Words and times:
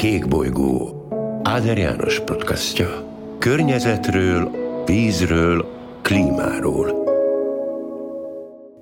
Kék 0.00 0.28
bolygó 0.28 1.06
Áder 1.42 1.78
János 1.78 2.20
podcastja. 2.20 2.88
Környezetről, 3.38 4.50
vízről, 4.86 5.66
klímáról. 6.02 6.86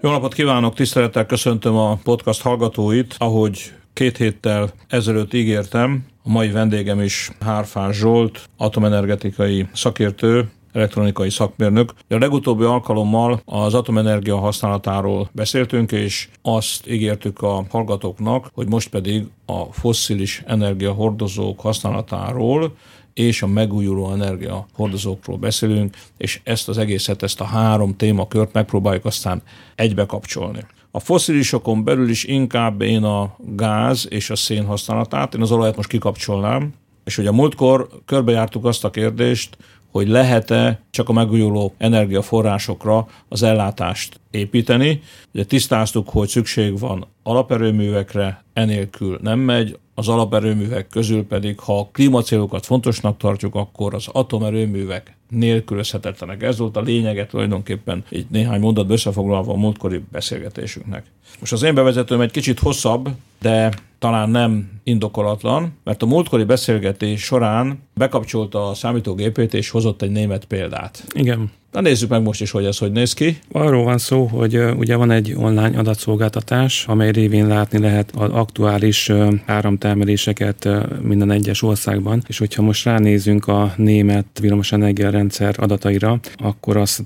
Jó 0.00 0.10
napot 0.10 0.34
kívánok, 0.34 0.74
tisztelettel 0.74 1.26
köszöntöm 1.26 1.76
a 1.76 1.98
podcast 2.02 2.42
hallgatóit. 2.42 3.14
Ahogy 3.18 3.72
két 3.92 4.16
héttel 4.16 4.70
ezelőtt 4.88 5.34
ígértem, 5.34 6.04
a 6.22 6.30
mai 6.30 6.50
vendégem 6.50 7.00
is 7.00 7.30
Hárfás 7.40 7.96
Zsolt, 7.96 8.48
atomenergetikai 8.56 9.68
szakértő, 9.72 10.50
elektronikai 10.72 11.30
szakmérnök. 11.30 11.92
A 12.08 12.18
legutóbbi 12.18 12.64
alkalommal 12.64 13.40
az 13.44 13.74
atomenergia 13.74 14.36
használatáról 14.36 15.28
beszéltünk, 15.32 15.92
és 15.92 16.28
azt 16.42 16.88
ígértük 16.90 17.42
a 17.42 17.66
hallgatóknak, 17.70 18.50
hogy 18.54 18.68
most 18.68 18.88
pedig 18.88 19.26
a 19.46 19.64
fosszilis 19.72 20.42
energiahordozók 20.46 21.60
használatáról 21.60 22.72
és 23.14 23.42
a 23.42 23.46
megújuló 23.46 24.12
energiahordozókról 24.12 25.36
beszélünk, 25.36 25.96
és 26.16 26.40
ezt 26.44 26.68
az 26.68 26.78
egészet, 26.78 27.22
ezt 27.22 27.40
a 27.40 27.44
három 27.44 27.96
témakört 27.96 28.52
megpróbáljuk 28.52 29.04
aztán 29.04 29.42
egybe 29.74 30.06
kapcsolni. 30.06 30.66
A 30.90 31.00
foszilisokon 31.00 31.84
belül 31.84 32.08
is 32.08 32.24
inkább 32.24 32.80
én 32.80 33.02
a 33.02 33.36
gáz 33.38 34.06
és 34.10 34.30
a 34.30 34.36
szén 34.36 34.64
használatát, 34.64 35.34
én 35.34 35.40
az 35.40 35.50
olajat 35.50 35.76
most 35.76 35.88
kikapcsolnám, 35.88 36.72
és 37.04 37.18
ugye 37.18 37.28
a 37.28 37.32
múltkor 37.32 37.88
körbejártuk 38.04 38.64
azt 38.64 38.84
a 38.84 38.90
kérdést, 38.90 39.56
hogy 39.90 40.08
lehet-e 40.08 40.80
csak 40.90 41.08
a 41.08 41.12
megújuló 41.12 41.74
energiaforrásokra 41.78 43.06
az 43.28 43.42
ellátást 43.42 44.20
építeni. 44.30 45.00
Ugye 45.34 45.44
tisztáztuk, 45.44 46.08
hogy 46.08 46.28
szükség 46.28 46.78
van 46.78 47.06
alaperőművekre, 47.22 48.44
enélkül 48.52 49.18
nem 49.22 49.38
megy, 49.38 49.78
az 49.98 50.08
alaperőművek 50.08 50.88
közül 50.88 51.26
pedig, 51.26 51.58
ha 51.58 51.78
a 51.78 51.88
klímacélokat 51.92 52.66
fontosnak 52.66 53.16
tartjuk, 53.16 53.54
akkor 53.54 53.94
az 53.94 54.08
atomerőművek 54.12 55.16
nélkülözhetetlenek. 55.28 56.42
Ez 56.42 56.58
volt 56.58 56.76
a 56.76 56.80
lényege 56.80 57.26
tulajdonképpen 57.26 58.04
így 58.10 58.26
néhány 58.30 58.60
mondat 58.60 58.90
összefoglalva 58.90 59.52
a 59.52 59.56
múltkori 59.56 60.00
beszélgetésünknek. 60.12 61.04
Most 61.40 61.52
az 61.52 61.62
én 61.62 61.74
bevezetőm 61.74 62.20
egy 62.20 62.30
kicsit 62.30 62.58
hosszabb, 62.58 63.08
de 63.40 63.72
talán 63.98 64.30
nem 64.30 64.70
indokolatlan, 64.82 65.72
mert 65.84 66.02
a 66.02 66.06
múltkori 66.06 66.44
beszélgetés 66.44 67.22
során 67.22 67.82
bekapcsolta 67.94 68.68
a 68.68 68.74
számítógépét 68.74 69.54
és 69.54 69.70
hozott 69.70 70.02
egy 70.02 70.10
német 70.10 70.44
példát. 70.44 71.04
Igen. 71.14 71.50
Na 71.72 71.80
nézzük 71.80 72.08
meg 72.08 72.22
most 72.22 72.40
is, 72.40 72.50
hogy 72.50 72.64
ez 72.64 72.78
hogy 72.78 72.92
néz 72.92 73.12
ki. 73.12 73.38
Arról 73.52 73.84
van 73.84 73.98
szó, 73.98 74.26
hogy 74.26 74.58
ugye 74.76 74.96
van 74.96 75.10
egy 75.10 75.34
online 75.36 75.78
adatszolgáltatás, 75.78 76.84
amely 76.86 77.10
révén 77.10 77.46
látni 77.46 77.78
lehet 77.78 78.12
az 78.16 78.30
aktuális 78.30 79.08
uh, 79.08 79.34
áramtermeléseket 79.46 80.68
minden 81.02 81.30
egyes 81.30 81.62
országban, 81.62 82.22
és 82.26 82.38
hogyha 82.38 82.62
most 82.62 82.84
ránézünk 82.84 83.46
a 83.46 83.72
német 83.76 84.26
villamosenergia 84.40 85.10
rendszer 85.10 85.54
adataira, 85.58 86.20
akkor 86.36 86.76
azt 86.76 87.02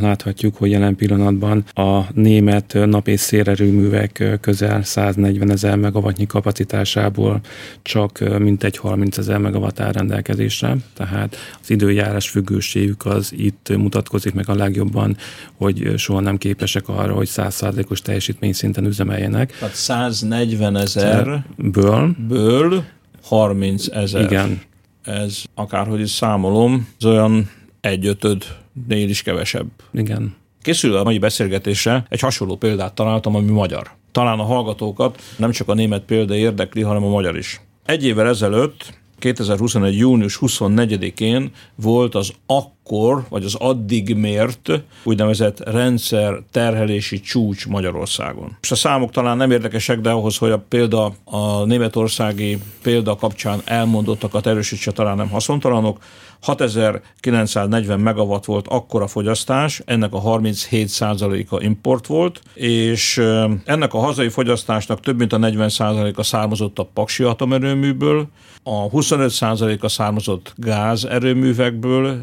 láthatjuk, 0.00 0.56
hogy 0.56 0.70
jelen 0.70 0.96
pillanatban 0.96 1.64
a 1.72 2.00
német 2.12 2.78
nap- 2.84 3.08
és 3.08 3.20
szélerőművek 3.20 4.38
közel 4.40 4.82
140 4.82 5.50
ezer 5.50 5.76
megawattnyi 5.76 6.26
kapacitásából 6.26 7.40
csak 7.82 8.38
mintegy 8.38 8.76
30 8.76 9.18
ezer 9.18 9.38
megawatt 9.38 9.80
áll 9.80 9.92
rendelkezésre, 9.92 10.76
tehát 10.94 11.36
az 11.62 11.70
időjárás 11.70 12.28
függőségük 12.28 13.06
az 13.06 13.32
itt 13.36 13.72
mutatkozik 14.04 14.34
meg 14.34 14.48
a 14.48 14.54
legjobban, 14.62 15.16
hogy 15.56 15.92
soha 15.96 16.20
nem 16.20 16.36
képesek 16.36 16.88
arra, 16.88 17.14
hogy 17.14 17.28
100%-os 17.30 18.00
teljesítmény 18.00 18.52
szinten 18.52 18.84
üzemeljenek. 18.84 19.56
Tehát 19.58 19.74
140 19.74 20.76
ezer 20.76 21.44
ből, 21.56 22.14
ből 22.28 22.84
30 23.22 23.86
ezer. 23.86 24.22
Igen. 24.22 24.60
Ez 25.02 25.42
akárhogy 25.54 26.00
is 26.00 26.10
számolom, 26.10 26.88
az 26.98 27.04
olyan 27.04 27.50
egyötödnél 27.80 29.08
is 29.08 29.22
kevesebb. 29.22 29.66
Igen. 29.92 30.34
Készül 30.62 30.96
a 30.96 31.02
mai 31.02 31.18
beszélgetésre 31.18 32.04
egy 32.08 32.20
hasonló 32.20 32.56
példát 32.56 32.94
találtam, 32.94 33.34
ami 33.34 33.50
magyar. 33.50 33.90
Talán 34.12 34.38
a 34.38 34.44
hallgatókat 34.44 35.22
nem 35.36 35.50
csak 35.50 35.68
a 35.68 35.74
német 35.74 36.02
példa 36.02 36.34
érdekli, 36.34 36.82
hanem 36.82 37.04
a 37.04 37.08
magyar 37.08 37.36
is. 37.36 37.60
Egy 37.86 38.04
évvel 38.04 38.28
ezelőtt 38.28 38.98
2021. 39.18 39.98
június 39.98 40.38
24-én 40.40 41.50
volt 41.74 42.14
az 42.14 42.32
akkor, 42.46 42.72
vagy 43.28 43.44
az 43.44 43.54
addig 43.54 44.14
mért 44.14 44.70
úgynevezett 45.02 45.70
rendszer 45.70 46.42
terhelési 46.50 47.20
csúcs 47.20 47.66
Magyarországon. 47.66 48.56
És 48.60 48.70
a 48.70 48.74
számok 48.74 49.10
talán 49.10 49.36
nem 49.36 49.50
érdekesek, 49.50 50.00
de 50.00 50.10
ahhoz, 50.10 50.36
hogy 50.36 50.50
a 50.50 50.64
példa 50.68 51.12
a 51.24 51.64
németországi 51.64 52.58
példa 52.82 53.16
kapcsán 53.16 53.60
elmondottakat 53.64 54.46
erősítse, 54.46 54.90
talán 54.90 55.16
nem 55.16 55.28
haszontalanok. 55.28 55.98
6940 56.40 58.00
megawatt 58.00 58.44
volt 58.44 58.68
akkor 58.68 59.02
a 59.02 59.06
fogyasztás, 59.06 59.82
ennek 59.84 60.12
a 60.12 60.22
37%-a 60.22 61.62
import 61.62 62.06
volt, 62.06 62.40
és 62.54 63.18
ennek 63.64 63.94
a 63.94 63.98
hazai 63.98 64.28
fogyasztásnak 64.28 65.00
több 65.00 65.18
mint 65.18 65.32
a 65.32 65.38
40%-a 65.38 66.22
származott 66.22 66.78
a 66.78 66.88
Paksi 66.94 67.22
atomerőműből, 67.22 68.28
a 68.62 68.88
25%-a 68.90 69.88
származott 69.88 70.52
gázerőművekből, 70.56 72.22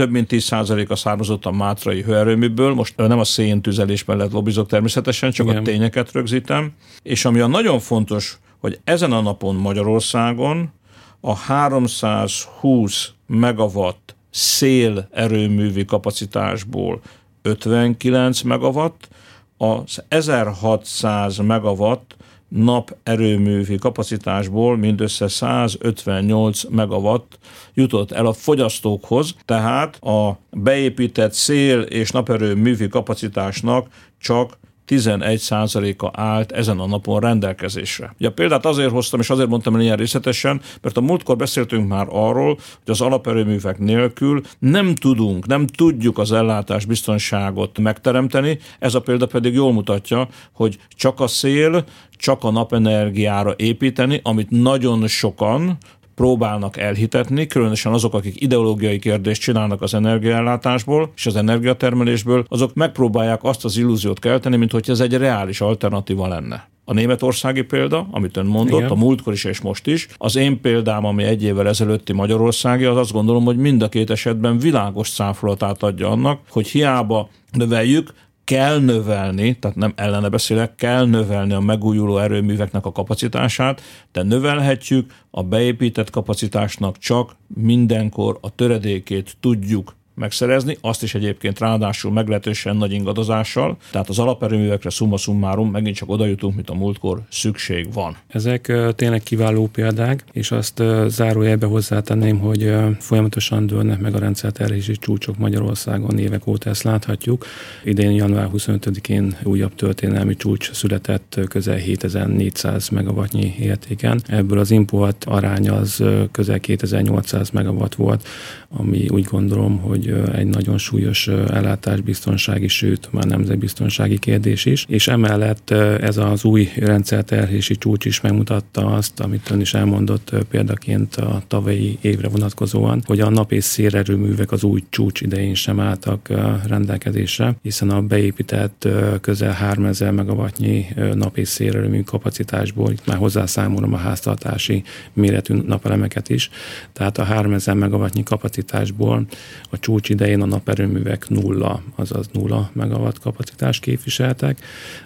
több 0.00 0.10
mint 0.10 0.28
10%-a 0.30 0.96
származott 0.96 1.46
a 1.46 1.50
Mátrai 1.50 2.02
hőerőműből, 2.02 2.74
most 2.74 2.96
nem 2.96 3.18
a 3.18 3.24
széntüzelés 3.24 4.04
mellett 4.04 4.32
lobbizok 4.32 4.68
természetesen, 4.68 5.30
csak 5.30 5.46
Igen. 5.46 5.58
a 5.58 5.62
tényeket 5.62 6.12
rögzítem, 6.12 6.72
és 7.02 7.24
ami 7.24 7.40
a 7.40 7.46
nagyon 7.46 7.78
fontos, 7.78 8.38
hogy 8.58 8.80
ezen 8.84 9.12
a 9.12 9.20
napon 9.20 9.54
Magyarországon 9.54 10.72
a 11.20 11.34
320 11.34 13.10
megawatt 13.26 14.16
szél 14.30 15.08
erőművi 15.12 15.84
kapacitásból 15.84 17.00
59 17.42 18.40
megawatt, 18.40 19.08
az 19.56 20.04
1600 20.08 21.36
megawatt 21.36 22.16
naperőművi 22.50 23.76
kapacitásból 23.76 24.76
mindössze 24.76 25.28
158 25.28 26.62
megawatt 26.64 27.38
jutott 27.74 28.12
el 28.12 28.26
a 28.26 28.32
fogyasztókhoz, 28.32 29.34
tehát 29.44 30.02
a 30.02 30.38
beépített 30.50 31.32
szél- 31.32 31.88
és 31.88 32.10
naperőművi 32.10 32.88
kapacitásnak 32.88 33.88
csak 34.18 34.58
11%-a 34.90 36.20
állt 36.20 36.52
ezen 36.52 36.78
a 36.78 36.86
napon 36.86 37.20
rendelkezésre. 37.20 38.14
Ugye 38.18 38.28
a 38.28 38.32
példát 38.32 38.66
azért 38.66 38.90
hoztam, 38.90 39.20
és 39.20 39.30
azért 39.30 39.48
mondtam 39.48 39.74
el 39.74 39.80
ilyen 39.80 39.96
részletesen, 39.96 40.60
mert 40.82 40.96
a 40.96 41.00
múltkor 41.00 41.36
beszéltünk 41.36 41.88
már 41.88 42.06
arról, 42.10 42.54
hogy 42.54 42.92
az 42.92 43.00
alaperőművek 43.00 43.78
nélkül 43.78 44.42
nem 44.58 44.94
tudunk, 44.94 45.46
nem 45.46 45.66
tudjuk 45.66 46.18
az 46.18 46.32
ellátás 46.32 46.84
biztonságot 46.84 47.78
megteremteni. 47.78 48.58
Ez 48.78 48.94
a 48.94 49.00
példa 49.00 49.26
pedig 49.26 49.54
jól 49.54 49.72
mutatja, 49.72 50.28
hogy 50.52 50.78
csak 50.96 51.20
a 51.20 51.26
szél, 51.26 51.84
csak 52.16 52.44
a 52.44 52.50
napenergiára 52.50 53.54
építeni, 53.56 54.20
amit 54.22 54.50
nagyon 54.50 55.06
sokan, 55.06 55.78
próbálnak 56.20 56.76
elhitetni, 56.76 57.46
különösen 57.46 57.92
azok, 57.92 58.14
akik 58.14 58.40
ideológiai 58.40 58.98
kérdést 58.98 59.40
csinálnak 59.40 59.82
az 59.82 59.94
energiaellátásból 59.94 61.12
és 61.16 61.26
az 61.26 61.36
energiatermelésből, 61.36 62.44
azok 62.48 62.74
megpróbálják 62.74 63.44
azt 63.44 63.64
az 63.64 63.76
illúziót 63.76 64.18
kelteni, 64.18 64.56
mint 64.56 64.70
hogy 64.70 64.90
ez 64.90 65.00
egy 65.00 65.16
reális 65.16 65.60
alternatíva 65.60 66.28
lenne. 66.28 66.68
A 66.84 66.92
németországi 66.92 67.62
példa, 67.62 68.08
amit 68.10 68.36
ön 68.36 68.46
mondott, 68.46 68.78
Igen. 68.78 68.90
a 68.90 68.94
múltkor 68.94 69.32
is 69.32 69.44
és 69.44 69.60
most 69.60 69.86
is, 69.86 70.08
az 70.16 70.36
én 70.36 70.60
példám, 70.60 71.04
ami 71.04 71.24
egy 71.24 71.42
évvel 71.42 71.68
ezelőtti 71.68 72.12
Magyarországi, 72.12 72.84
az 72.84 72.96
azt 72.96 73.12
gondolom, 73.12 73.44
hogy 73.44 73.56
mind 73.56 73.82
a 73.82 73.88
két 73.88 74.10
esetben 74.10 74.58
világos 74.58 75.08
száfolatát 75.08 75.82
adja 75.82 76.08
annak, 76.08 76.40
hogy 76.48 76.68
hiába 76.68 77.28
növeljük, 77.52 78.12
kell 78.50 78.78
növelni, 78.78 79.58
tehát 79.58 79.76
nem 79.76 79.92
ellene 79.96 80.28
beszélek, 80.28 80.74
kell 80.74 81.06
növelni 81.06 81.52
a 81.52 81.60
megújuló 81.60 82.18
erőműveknek 82.18 82.86
a 82.86 82.92
kapacitását, 82.92 83.82
de 84.12 84.22
növelhetjük 84.22 85.12
a 85.30 85.42
beépített 85.42 86.10
kapacitásnak 86.10 86.98
csak 86.98 87.36
mindenkor 87.46 88.38
a 88.40 88.54
töredékét 88.54 89.36
tudjuk 89.40 89.94
megszerezni, 90.20 90.76
azt 90.80 91.02
is 91.02 91.14
egyébként 91.14 91.58
ráadásul 91.58 92.12
meglehetősen 92.12 92.76
nagy 92.76 92.92
ingadozással, 92.92 93.76
tehát 93.90 94.08
az 94.08 94.18
alaperőművekre 94.18 94.90
summa 94.90 95.16
summarum 95.16 95.70
megint 95.70 95.96
csak 95.96 96.10
oda 96.10 96.26
jutunk, 96.26 96.54
mint 96.54 96.70
a 96.70 96.74
múltkor 96.74 97.20
szükség 97.30 97.92
van. 97.92 98.16
Ezek 98.28 98.72
tényleg 98.94 99.22
kiváló 99.22 99.66
példák, 99.66 100.24
és 100.32 100.50
azt 100.50 100.82
zárójelbe 101.06 101.66
hozzátenném, 101.66 102.38
hogy 102.38 102.74
folyamatosan 102.98 103.66
dőlnek 103.66 104.00
meg 104.00 104.14
a 104.14 104.18
rendszerterhési 104.18 104.96
csúcsok 104.96 105.38
Magyarországon 105.38 106.18
évek 106.18 106.46
óta 106.46 106.70
ezt 106.70 106.82
láthatjuk. 106.82 107.46
Idén 107.84 108.10
január 108.10 108.48
25-én 108.56 109.36
újabb 109.42 109.74
történelmi 109.74 110.36
csúcs 110.36 110.72
született 110.72 111.40
közel 111.48 111.76
7400 111.76 112.88
megawattnyi 112.88 113.54
értéken. 113.58 114.20
Ebből 114.26 114.58
az 114.58 114.70
import 114.70 115.24
aránya 115.24 115.74
az 115.74 116.04
közel 116.32 116.60
2800 116.60 117.50
megawatt 117.50 117.94
volt, 117.94 118.28
ami 118.68 119.08
úgy 119.08 119.24
gondolom, 119.24 119.78
hogy 119.78 120.09
egy, 120.32 120.46
nagyon 120.46 120.78
súlyos 120.78 121.28
ellátásbiztonsági, 121.28 122.68
sőt 122.68 123.08
már 123.12 123.24
nemzetbiztonsági 123.24 124.18
kérdés 124.18 124.64
is, 124.64 124.84
és 124.88 125.08
emellett 125.08 125.70
ez 126.00 126.16
az 126.16 126.44
új 126.44 126.68
rendszerterhési 126.76 127.76
csúcs 127.76 128.04
is 128.04 128.20
megmutatta 128.20 128.86
azt, 128.86 129.20
amit 129.20 129.50
ön 129.50 129.60
is 129.60 129.74
elmondott 129.74 130.32
példaként 130.50 131.16
a 131.16 131.42
tavalyi 131.46 131.98
évre 132.00 132.28
vonatkozóan, 132.28 133.02
hogy 133.06 133.20
a 133.20 133.30
nap 133.30 133.52
és 133.52 133.64
szélerőművek 133.64 134.52
az 134.52 134.64
új 134.64 134.82
csúcs 134.90 135.20
idején 135.20 135.54
sem 135.54 135.80
álltak 135.80 136.28
rendelkezésre, 136.66 137.56
hiszen 137.62 137.90
a 137.90 138.02
beépített 138.02 138.88
közel 139.20 139.52
3000 139.52 140.12
megawattnyi 140.12 140.86
nap 141.14 141.36
és 141.36 141.48
szélerőmű 141.48 142.02
kapacitásból, 142.02 142.90
itt 142.90 143.06
már 143.06 143.16
hozzászámolom 143.16 143.94
a 143.94 143.96
háztartási 143.96 144.82
méretű 145.12 145.54
napelemeket 145.54 146.28
is, 146.28 146.50
tehát 146.92 147.18
a 147.18 147.24
3000 147.24 147.74
megawattnyi 147.74 148.22
kapacitásból 148.22 149.26
a 149.70 149.78
csúcs 149.78 149.99
idején 150.08 150.42
a 150.42 150.46
naperőművek 150.46 151.28
nulla, 151.28 151.82
azaz 151.94 152.28
nulla 152.32 152.70
megawatt 152.72 153.18
kapacitás 153.18 153.78
képviseltek. 153.78 154.58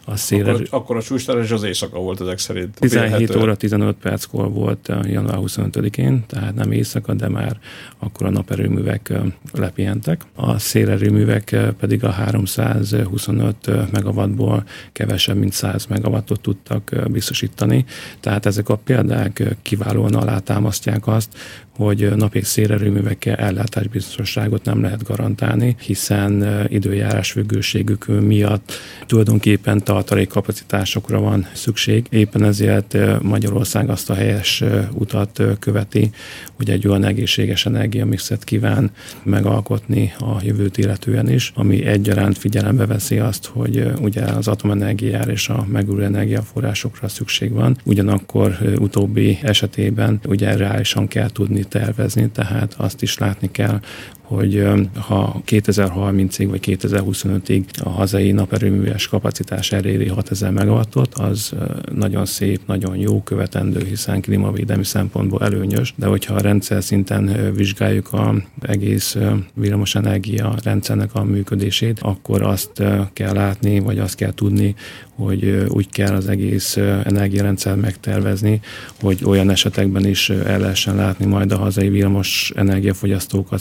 A 0.05 0.17
széler... 0.17 0.55
akkor, 0.55 0.67
akkor 0.71 0.97
a 0.97 1.03
csúcs 1.03 1.29
az 1.29 1.63
éjszaka 1.63 1.99
volt 1.99 2.21
ezek 2.21 2.39
szerint. 2.39 2.79
17 2.79 3.37
óra 3.37 3.57
15 3.57 3.97
perckor 3.97 4.53
volt 4.53 4.93
január 5.03 5.39
25-én, 5.41 6.25
tehát 6.27 6.55
nem 6.55 6.73
éjszaka, 6.73 7.15
de 7.15 7.29
már 7.29 7.59
akkor 7.99 8.27
a 8.27 8.31
naperőművek 8.31 9.13
lepihentek. 9.53 10.23
A 10.35 10.59
szélerőművek 10.59 11.57
pedig 11.79 12.05
a 12.05 12.11
325 12.11 13.57
megawattból 13.93 14.65
kevesebb, 14.93 15.37
mint 15.37 15.53
100 15.53 15.87
megawattot 15.87 16.41
tudtak 16.41 16.95
biztosítani. 17.11 17.85
Tehát 18.21 18.47
ezek 18.47 18.69
a 18.69 18.77
példák 18.77 19.57
kiválóan 19.63 20.15
alátámasztják 20.15 21.07
azt, 21.07 21.29
hogy 21.77 22.17
napig 22.17 22.45
szélerőművekkel 22.45 23.35
ellátásbiztonságot 23.35 24.65
nem 24.65 24.81
lehet 24.81 25.03
garantálni, 25.03 25.77
hiszen 25.81 26.65
időjárás 26.69 27.31
függőségük 27.31 28.07
miatt 28.21 28.73
tulajdonképpen 29.07 29.85
tartalékkapacitásokra 29.85 31.21
van 31.21 31.47
szükség. 31.53 32.07
Éppen 32.11 32.45
ezért 32.45 32.97
Magyarország 33.23 33.91
azt 33.91 34.11
a 34.11 34.15
helyes 34.15 34.65
utat 34.93 35.43
követi, 35.59 36.11
hogy 36.57 36.71
egy 36.71 36.89
olyan 36.89 37.05
egészséges 37.05 37.67
energiamixet 37.67 38.45
kíván 38.45 38.91
megalkotni 39.23 40.13
a 40.19 40.41
jövőt 40.43 40.79
illetően 40.79 41.29
is, 41.31 41.53
ami 41.55 41.85
egyaránt 41.85 42.39
figyelembe 42.39 42.87
veszi 42.87 43.19
azt, 43.19 43.47
hogy 43.47 43.87
ugye 44.01 44.23
az 44.23 44.49
atomenergiára 44.49 45.33
és 45.33 45.49
a 45.49 45.67
megújuló 45.69 46.05
energiaforrásokra 46.05 47.09
szükség 47.09 47.53
van, 47.53 47.77
ugyanakkor 47.85 48.59
utóbbi 48.79 49.39
esetében 49.43 50.21
ugye 50.27 50.57
reálisan 50.57 51.09
kell 51.09 51.29
tudni 51.29 51.64
tervezni, 51.65 52.31
tehát 52.31 52.75
azt 52.75 53.03
is 53.03 53.19
látni 53.19 53.51
kell, 53.51 53.81
hogy 54.25 54.67
ha 54.95 55.43
2030-ig 55.47 56.47
vagy 56.51 56.79
2025-ig 56.81 57.65
a 57.83 57.89
hazai 57.89 58.33
naperőműves 58.33 59.09
kapacitás 59.09 59.73
eléri 59.73 60.09
6000 60.09 60.51
megawattot, 60.51 61.15
az 61.15 61.55
nagyon 61.95 62.27
szép, 62.27 62.61
nagyon 62.67 62.97
jó 62.97 63.23
követendő, 63.23 63.85
hiszen 63.85 64.21
klímavédelmi 64.21 64.85
szempontból 64.85 65.43
előnyös, 65.43 65.95
de 65.97 66.07
hogyha 66.07 66.35
a 66.35 66.41
rendszer 66.41 66.83
szinten 66.83 67.53
vizsgáljuk 67.55 68.13
a 68.13 68.35
egész 68.61 69.17
villamosenergia 69.55 70.55
rendszernek 70.63 71.15
a 71.15 71.25
működését, 71.25 71.99
akkor 72.01 72.43
azt 72.43 72.83
kell 73.13 73.33
látni, 73.33 73.79
vagy 73.79 73.99
azt 73.99 74.15
kell 74.15 74.35
tudni, 74.35 74.75
hogy 75.17 75.67
úgy 75.69 75.91
kell 75.91 76.15
az 76.15 76.29
egész 76.29 76.77
energiarendszer 77.05 77.77
megtervezni, 77.77 78.61
hogy 79.01 79.25
olyan 79.25 79.51
esetekben 79.51 80.07
is 80.07 80.31
el 80.31 80.59
lehessen 80.59 80.95
látni 80.95 81.27
majd 81.27 81.53
a 81.53 81.57
hazai 81.57 81.89
villamos 81.89 82.53
energiafogyasztókat 82.57 83.59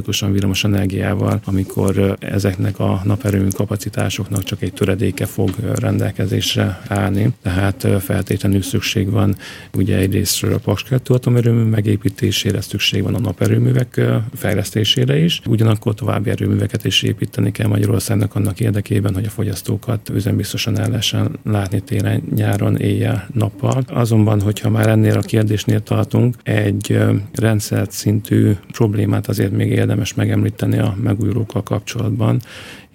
100%-osan 0.00 0.32
villamos 0.32 0.64
energiával, 0.64 1.40
amikor 1.44 2.16
ezeknek 2.20 2.78
a 2.78 3.00
naperőmű 3.04 3.48
kapacitásoknak 3.48 4.42
csak 4.42 4.62
egy 4.62 4.72
töredéke 4.72 5.26
fog 5.26 5.50
rendelkezésre 5.74 6.80
állni. 6.88 7.32
Tehát 7.42 7.86
feltétlenül 8.00 8.62
szükség 8.62 9.10
van 9.10 9.36
ugye 9.74 9.96
egyrésztről 9.96 10.52
a 10.52 10.58
Paks 10.58 10.82
2 10.82 11.14
atomerőmű 11.14 11.62
megépítésére, 11.62 12.60
szükség 12.60 13.02
van 13.02 13.14
a 13.14 13.18
naperőművek 13.18 14.00
fejlesztésére 14.34 15.18
is, 15.18 15.40
ugyanakkor 15.46 15.94
további 15.94 16.30
erőműveket 16.30 16.84
is 16.84 17.02
építeni 17.02 17.52
kell 17.52 17.68
Magyarországnak 17.68 18.34
annak 18.34 18.60
érdekében, 18.60 19.14
hogy 19.14 19.24
a 19.24 19.30
fogyasztókat 19.30 20.08
üzembiztosan 20.08 20.78
el 20.78 20.88
lehessen 20.88 21.38
látni 21.44 21.80
télen, 21.80 22.22
nyáron, 22.34 22.76
éjjel, 22.76 23.28
nappal. 23.32 23.82
Azonban, 23.86 24.40
hogyha 24.40 24.70
már 24.70 24.88
ennél 24.88 25.16
a 25.16 25.20
kérdésnél 25.20 25.82
tartunk, 25.82 26.36
egy 26.42 26.98
rendszert 27.34 27.90
szintű 27.90 28.52
problémát 28.72 29.28
azért 29.28 29.50
még 29.50 29.70
érdemes 29.70 29.89
megemlíteni 30.14 30.78
a 30.78 30.94
megújulókkal 31.02 31.62
kapcsolatban, 31.62 32.40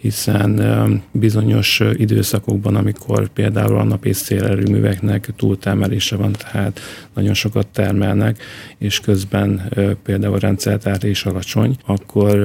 hiszen 0.06 1.02
bizonyos 1.12 1.82
időszakokban, 1.94 2.76
amikor 2.76 3.28
például 3.28 3.78
a 3.78 3.84
nap 3.84 4.06
és 4.06 4.18
szélerőműveknek 4.18 5.30
túltermelése 5.36 6.16
van, 6.16 6.32
tehát 6.32 6.80
nagyon 7.14 7.34
sokat 7.34 7.68
termelnek, 7.68 8.44
és 8.78 9.00
közben 9.00 9.72
például 10.04 10.34
a 10.34 10.40
rendszertár 10.40 11.04
is 11.04 11.26
alacsony, 11.26 11.76
akkor 11.86 12.38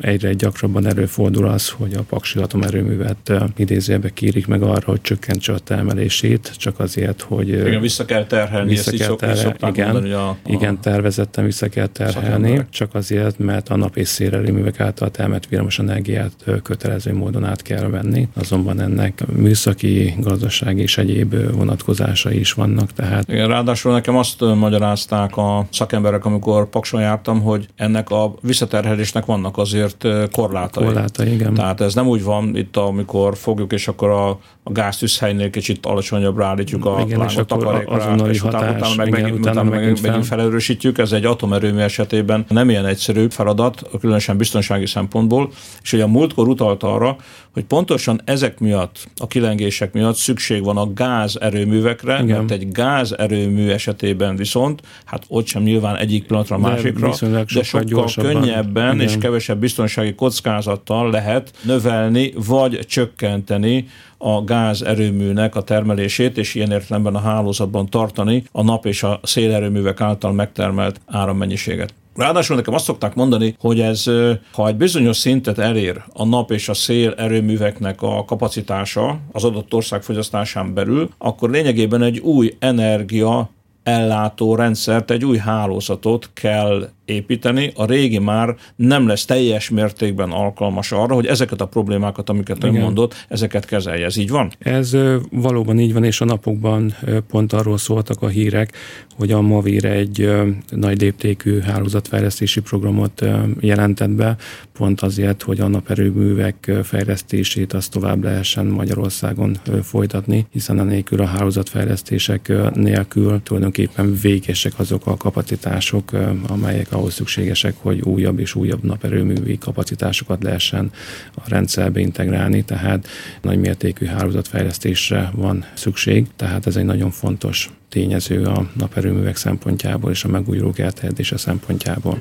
egyre 0.00 0.32
gyakrabban 0.32 0.86
előfordul 0.86 1.48
az, 1.48 1.68
hogy 1.68 1.92
a 1.92 2.02
paksi 2.02 2.38
atomerőművet 2.38 3.32
idézőjelbe 3.56 4.10
kérik 4.10 4.46
meg 4.46 4.62
arra, 4.62 4.84
hogy 4.84 5.00
csökkentse 5.00 5.52
a 5.52 5.58
termelését, 5.58 6.52
csak 6.56 6.78
azért, 6.78 7.20
hogy... 7.20 7.48
Igen, 7.48 7.80
vissza 7.80 8.04
kell 8.04 8.26
terhelni, 8.26 8.68
vissza 8.68 8.90
ezt 8.90 9.02
kell 9.02 9.16
terhelni, 9.16 9.58
igen, 9.68 9.90
mondani, 9.90 10.12
a, 10.12 10.28
a 10.28 10.36
igen, 10.46 10.80
tervezetten 10.80 11.44
vissza 11.44 11.68
kell 11.68 11.86
terhelni, 11.86 12.64
csak 12.70 12.94
azért, 12.94 13.38
mert 13.38 13.68
a 13.68 13.76
nap 13.76 13.96
és 13.96 14.08
szélerőművek 14.08 14.80
által 14.80 15.10
termelt 15.10 15.48
villamos 15.48 15.78
energiát 15.78 16.32
kötelező 16.62 17.01
kötelező 17.02 17.24
módon 17.24 17.44
át 17.44 17.62
kell 17.62 17.88
venni, 17.88 18.28
azonban 18.34 18.80
ennek 18.80 19.26
műszaki, 19.26 20.14
gazdasági 20.18 20.82
és 20.82 20.98
egyéb 20.98 21.34
vonatkozásai 21.52 22.38
is 22.38 22.52
vannak. 22.52 22.92
Tehát... 22.92 23.28
Igen, 23.28 23.48
ráadásul 23.48 23.92
nekem 23.92 24.16
azt 24.16 24.40
magyarázták 24.40 25.36
a 25.36 25.66
szakemberek, 25.72 26.24
amikor 26.24 26.68
Pakson 26.68 27.00
jártam, 27.00 27.40
hogy 27.40 27.68
ennek 27.76 28.10
a 28.10 28.34
visszaterhelésnek 28.40 29.24
vannak 29.24 29.58
azért 29.58 30.06
korlátai. 30.30 30.84
Korlátai, 30.84 31.32
igen. 31.32 31.54
Tehát 31.54 31.80
ez 31.80 31.94
nem 31.94 32.06
úgy 32.06 32.22
van 32.22 32.56
itt, 32.56 32.76
amikor 32.76 33.36
fogjuk, 33.36 33.72
és 33.72 33.88
akkor 33.88 34.08
a, 34.08 34.38
a 34.64 34.72
gáztűzhelynél 34.72 35.50
kicsit 35.50 35.86
alacsonyabbra 35.86 36.46
állítjuk 36.46 36.84
a 36.84 37.02
igen, 37.06 37.22
és 37.22 37.38
takarékra, 37.46 38.30
és 38.30 38.42
utána, 38.42 38.76
utána 38.76 38.94
meg, 38.96 39.06
igen, 39.06 39.20
megint, 39.20 39.40
utána 39.40 39.62
megint, 39.62 39.80
megint, 39.80 40.02
megint 40.02 40.26
felerősítjük. 40.26 40.98
Ez 40.98 41.12
egy 41.12 41.24
atomerőmű 41.24 41.78
esetében 41.78 42.44
nem 42.48 42.70
ilyen 42.70 42.86
egyszerű 42.86 43.26
feladat, 43.30 43.82
különösen 44.00 44.36
biztonsági 44.36 44.86
szempontból, 44.86 45.50
és 45.82 45.92
ugye 45.92 46.02
a 46.02 46.06
múltkor 46.06 46.48
utalta 46.48 46.94
arra, 46.94 47.16
hogy 47.52 47.64
pontosan 47.64 48.20
ezek 48.24 48.58
miatt, 48.58 49.08
a 49.16 49.26
kilengések 49.26 49.92
miatt 49.92 50.16
szükség 50.16 50.64
van 50.64 50.76
a 50.76 50.92
gázerőművekre, 50.92 52.22
Igen. 52.22 52.38
mert 52.38 52.50
egy 52.50 52.72
gázerőmű 52.72 53.68
esetében 53.68 54.36
viszont, 54.36 54.80
hát 55.04 55.24
ott 55.28 55.46
sem 55.46 55.62
nyilván 55.62 55.96
egyik 55.96 56.26
pillanatra 56.26 56.56
a 56.56 56.58
másikra, 56.58 57.14
de, 57.20 57.44
de 57.54 57.62
sokkal 57.62 58.08
könnyebben 58.14 58.94
Igen. 58.94 59.06
és 59.06 59.16
kevesebb 59.18 59.58
biztonsági 59.58 60.14
kockázattal 60.14 61.10
lehet 61.10 61.52
növelni 61.62 62.32
vagy 62.46 62.78
csökkenteni 62.88 63.86
a 64.22 64.44
gázerőműnek 64.44 65.56
a 65.56 65.62
termelését, 65.62 66.38
és 66.38 66.54
ilyen 66.54 66.70
értelemben 66.70 67.14
a 67.14 67.20
hálózatban 67.20 67.88
tartani 67.88 68.44
a 68.52 68.62
nap 68.62 68.86
és 68.86 69.02
a 69.02 69.20
szélerőművek 69.22 70.00
által 70.00 70.32
megtermelt 70.32 71.00
árammennyiséget. 71.06 71.94
Ráadásul 72.16 72.56
nekem 72.56 72.74
azt 72.74 72.84
szokták 72.84 73.14
mondani, 73.14 73.56
hogy 73.58 73.80
ez, 73.80 74.04
ha 74.52 74.68
egy 74.68 74.76
bizonyos 74.76 75.16
szintet 75.16 75.58
elér 75.58 76.02
a 76.12 76.24
nap 76.24 76.50
és 76.50 76.68
a 76.68 76.74
szél 76.74 77.14
erőműveknek 77.16 78.02
a 78.02 78.24
kapacitása 78.24 79.18
az 79.32 79.44
adott 79.44 79.74
ország 79.74 80.02
fogyasztásán 80.02 80.74
belül, 80.74 81.10
akkor 81.18 81.50
lényegében 81.50 82.02
egy 82.02 82.18
új 82.18 82.56
energia 82.58 83.50
ellátó 83.82 84.54
rendszert, 84.54 85.10
egy 85.10 85.24
új 85.24 85.36
hálózatot 85.36 86.30
kell 86.34 86.88
építeni, 87.12 87.72
a 87.74 87.84
régi 87.84 88.18
már 88.18 88.56
nem 88.76 89.06
lesz 89.06 89.24
teljes 89.24 89.70
mértékben 89.70 90.30
alkalmas 90.30 90.92
arra, 90.92 91.14
hogy 91.14 91.26
ezeket 91.26 91.60
a 91.60 91.66
problémákat, 91.66 92.30
amiket 92.30 92.64
ön 92.64 92.74
mondott, 92.74 93.26
ezeket 93.28 93.64
kezelje. 93.64 94.04
Ez 94.04 94.16
így 94.16 94.30
van? 94.30 94.50
Ez 94.58 94.96
valóban 95.30 95.78
így 95.78 95.92
van, 95.92 96.04
és 96.04 96.20
a 96.20 96.24
napokban 96.24 96.94
pont 97.28 97.52
arról 97.52 97.78
szóltak 97.78 98.22
a 98.22 98.28
hírek, 98.28 98.76
hogy 99.16 99.32
a 99.32 99.40
Mavir 99.40 99.84
egy 99.84 100.30
nagy 100.70 101.00
léptékű 101.00 101.60
hálózatfejlesztési 101.60 102.60
programot 102.60 103.24
jelentett 103.60 104.10
be, 104.10 104.36
pont 104.72 105.00
azért, 105.00 105.42
hogy 105.42 105.60
a 105.60 105.68
naperőművek 105.68 106.70
fejlesztését 106.82 107.72
azt 107.72 107.90
tovább 107.90 108.24
lehessen 108.24 108.66
Magyarországon 108.66 109.56
folytatni, 109.82 110.46
hiszen 110.50 110.78
a 110.78 110.82
nélkül 110.82 111.20
a 111.20 111.26
hálózatfejlesztések 111.26 112.52
nélkül 112.74 113.42
tulajdonképpen 113.42 114.18
végesek 114.22 114.72
azok 114.76 115.06
a 115.06 115.16
kapacitások, 115.16 116.10
amelyek 116.46 116.92
ahhoz 117.02 117.14
szükségesek, 117.14 117.74
hogy 117.80 118.00
újabb 118.00 118.38
és 118.38 118.54
újabb 118.54 118.82
naperőművi 118.82 119.58
kapacitásokat 119.58 120.42
lehessen 120.42 120.90
a 121.34 121.40
rendszerbe 121.48 122.00
integrálni, 122.00 122.64
tehát 122.64 123.06
nagy 123.40 123.58
mértékű 123.58 124.06
hálózatfejlesztésre 124.06 125.30
van 125.34 125.64
szükség, 125.74 126.26
tehát 126.36 126.66
ez 126.66 126.76
egy 126.76 126.84
nagyon 126.84 127.10
fontos 127.10 127.70
tényező 127.88 128.44
a 128.44 128.70
naperőművek 128.76 129.36
szempontjából 129.36 130.10
és 130.10 130.24
a 130.24 130.28
megújulók 130.28 130.78
elterjedése 130.78 131.36
szempontjából. 131.36 132.18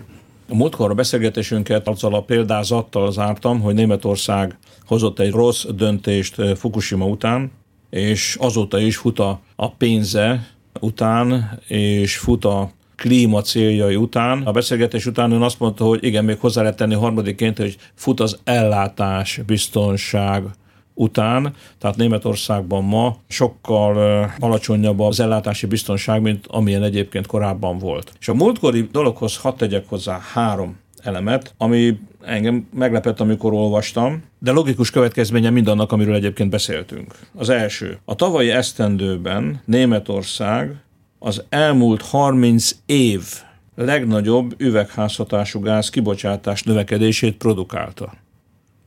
A 0.50 0.56
múltkor 0.56 0.90
a 0.92 0.94
beszélgetésünket 0.94 1.88
azzal 1.88 2.16
a 2.16 2.22
példázattal 2.22 3.12
zártam, 3.12 3.62
hogy 3.62 3.74
Németország 3.74 4.58
hozott 4.86 5.20
egy 5.20 5.32
rossz 5.32 5.66
döntést 5.76 6.36
Fukushima 6.58 7.06
után, 7.06 7.52
és 7.90 8.38
azóta 8.40 8.80
is 8.80 8.98
fut 8.98 9.20
a 9.56 9.72
pénze 9.78 10.48
után, 10.80 11.60
és 11.68 12.18
fut 12.18 12.46
a 12.46 12.72
klíma 13.02 13.42
céljai 13.42 13.96
után. 13.96 14.42
A 14.42 14.52
beszélgetés 14.52 15.06
után 15.06 15.32
ön 15.32 15.42
azt 15.42 15.60
mondta, 15.60 15.86
hogy 15.86 16.04
igen, 16.04 16.26
még 16.26 16.40
hozzá 16.40 16.62
lehet 16.62 16.78
tenni 16.78 16.94
harmadikként, 16.94 17.58
hogy 17.58 17.78
fut 17.96 18.20
az 18.20 18.40
ellátás 18.44 19.40
biztonság 19.46 20.44
után, 20.94 21.54
tehát 21.78 21.98
Németországban 21.98 22.84
ma 22.84 23.18
sokkal 23.28 24.30
alacsonyabb 24.40 25.00
az 25.00 25.20
ellátási 25.20 25.66
biztonság, 25.66 26.22
mint 26.22 26.46
amilyen 26.48 26.84
egyébként 26.84 27.28
korábban 27.28 27.78
volt. 27.78 28.12
És 28.20 28.28
a 28.28 28.34
múltkori 28.34 28.90
dologhoz 28.92 29.38
hadd 29.38 29.58
tegyek 29.58 29.84
hozzá 29.88 30.20
három 30.34 30.78
elemet, 31.04 31.54
ami 31.58 32.00
engem 32.24 32.68
meglepett, 32.74 33.20
amikor 33.20 33.54
olvastam, 33.54 34.24
de 34.40 34.52
logikus 34.52 34.92
következménye 34.92 35.50
mindannak, 35.50 35.92
amiről 35.92 36.16
egyébként 36.16 36.50
beszéltünk. 36.50 37.16
Az 37.36 37.50
első. 37.50 37.98
A 38.06 38.16
tavalyi 38.16 38.50
esztendőben 38.50 39.62
Németország 39.66 40.82
az 41.24 41.44
elmúlt 41.50 42.02
30 42.02 42.76
év 42.86 43.22
legnagyobb 43.76 44.54
üvegházhatású 44.58 45.60
gáz 45.60 45.90
kibocsátás 45.90 46.64
növekedését 46.64 47.38
produkálta. 47.38 48.14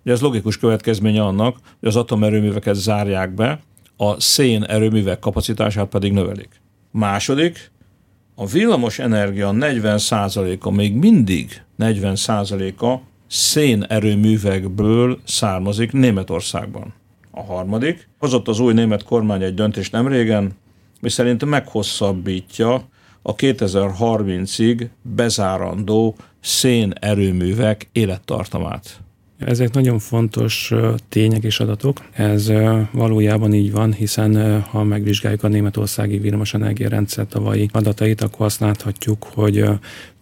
Ugye 0.04 0.12
ez 0.12 0.20
logikus 0.20 0.58
következménye 0.58 1.22
annak, 1.22 1.56
hogy 1.80 1.88
az 1.88 1.96
atomerőműveket 1.96 2.74
zárják 2.74 3.34
be, 3.34 3.60
a 3.96 4.20
szén 4.20 4.62
erőművek 4.64 5.18
kapacitását 5.18 5.88
pedig 5.88 6.12
növelik. 6.12 6.60
Második, 6.90 7.70
a 8.34 8.46
villamos 8.46 8.98
energia 8.98 9.50
40%-a 9.54 10.70
még 10.70 10.94
mindig 10.94 11.62
40%-a 11.78 12.98
szénerőművekből 13.26 15.18
származik 15.24 15.92
Németországban. 15.92 16.94
A 17.30 17.42
harmadik, 17.42 18.08
hozott 18.18 18.48
az 18.48 18.58
új 18.58 18.72
német 18.72 19.04
kormány 19.04 19.42
egy 19.42 19.54
döntést 19.54 19.92
nem 19.92 20.08
régen, 20.08 20.52
mi 21.04 21.10
szerint 21.10 21.44
meghosszabbítja 21.44 22.88
a 23.22 23.34
2030-ig 23.34 24.88
bezárandó 25.02 26.16
szénerőművek 26.40 27.88
élettartamát. 27.92 29.00
Ezek 29.38 29.72
nagyon 29.72 29.98
fontos 29.98 30.72
tények 31.08 31.42
és 31.42 31.60
adatok. 31.60 32.00
Ez 32.12 32.52
valójában 32.92 33.54
így 33.54 33.72
van, 33.72 33.92
hiszen 33.92 34.62
ha 34.62 34.82
megvizsgáljuk 34.82 35.42
a 35.42 35.48
németországi 35.48 36.18
villamosenergia 36.18 36.88
rendszer 36.88 37.26
tavalyi 37.26 37.68
adatait, 37.72 38.20
akkor 38.20 38.46
azt 38.46 38.60
láthatjuk, 38.60 39.26
hogy 39.34 39.64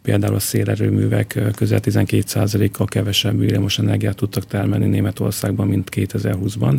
például 0.03 0.35
a 0.35 0.39
szélerőművek 0.39 1.39
közel 1.55 1.81
12%-kal 1.83 2.87
kevesebb 2.87 3.39
villamos 3.39 3.79
energiát 3.79 4.17
tudtak 4.17 4.47
termelni 4.47 4.87
Németországban, 4.87 5.69
mint 5.69 5.89
2020-ban. 5.97 6.77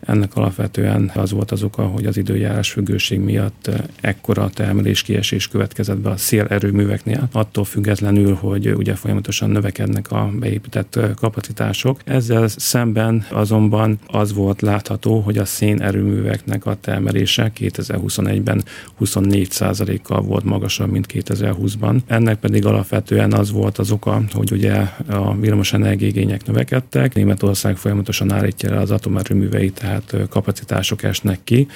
Ennek 0.00 0.36
alapvetően 0.36 1.10
az 1.14 1.30
volt 1.30 1.50
az 1.50 1.62
oka, 1.62 1.82
hogy 1.82 2.06
az 2.06 2.16
időjárás 2.16 2.70
függőség 2.70 3.18
miatt 3.18 3.70
ekkora 4.00 4.50
termelés 4.54 5.02
kiesés 5.02 5.48
következett 5.48 5.98
be 5.98 6.10
a 6.10 6.16
szélerőműveknél, 6.16 7.28
attól 7.32 7.64
függetlenül, 7.64 8.34
hogy 8.34 8.68
ugye 8.68 8.94
folyamatosan 8.94 9.50
növekednek 9.50 10.10
a 10.10 10.30
beépített 10.38 10.98
kapacitások. 11.16 12.00
Ezzel 12.04 12.48
szemben 12.48 13.26
azonban 13.30 13.98
az 14.06 14.32
volt 14.32 14.62
látható, 14.62 15.20
hogy 15.20 15.38
a 15.38 15.44
szénerőműveknek 15.44 16.66
a 16.66 16.76
termelése 16.80 17.52
2021-ben 17.58 18.64
24%-kal 19.00 20.20
volt 20.20 20.44
magasabb, 20.44 20.90
mint 20.90 21.06
2020-ban. 21.12 21.98
Ennek 22.06 22.38
pedig 22.38 22.55
alapvetően 22.64 23.32
az 23.32 23.50
volt 23.50 23.78
az 23.78 23.90
oka, 23.90 24.22
hogy 24.32 24.52
ugye 24.52 24.72
a 25.08 25.36
villamos 25.36 25.72
energiigények 25.72 26.46
növekedtek, 26.46 27.14
Németország 27.14 27.76
folyamatosan 27.76 28.32
állítja 28.32 28.70
el 28.70 28.78
az 28.78 28.90
atomerőműveit, 28.90 29.74
tehát 29.74 30.16
kapacitások 30.28 31.02
esnek 31.02 31.38
ki, 31.44 31.66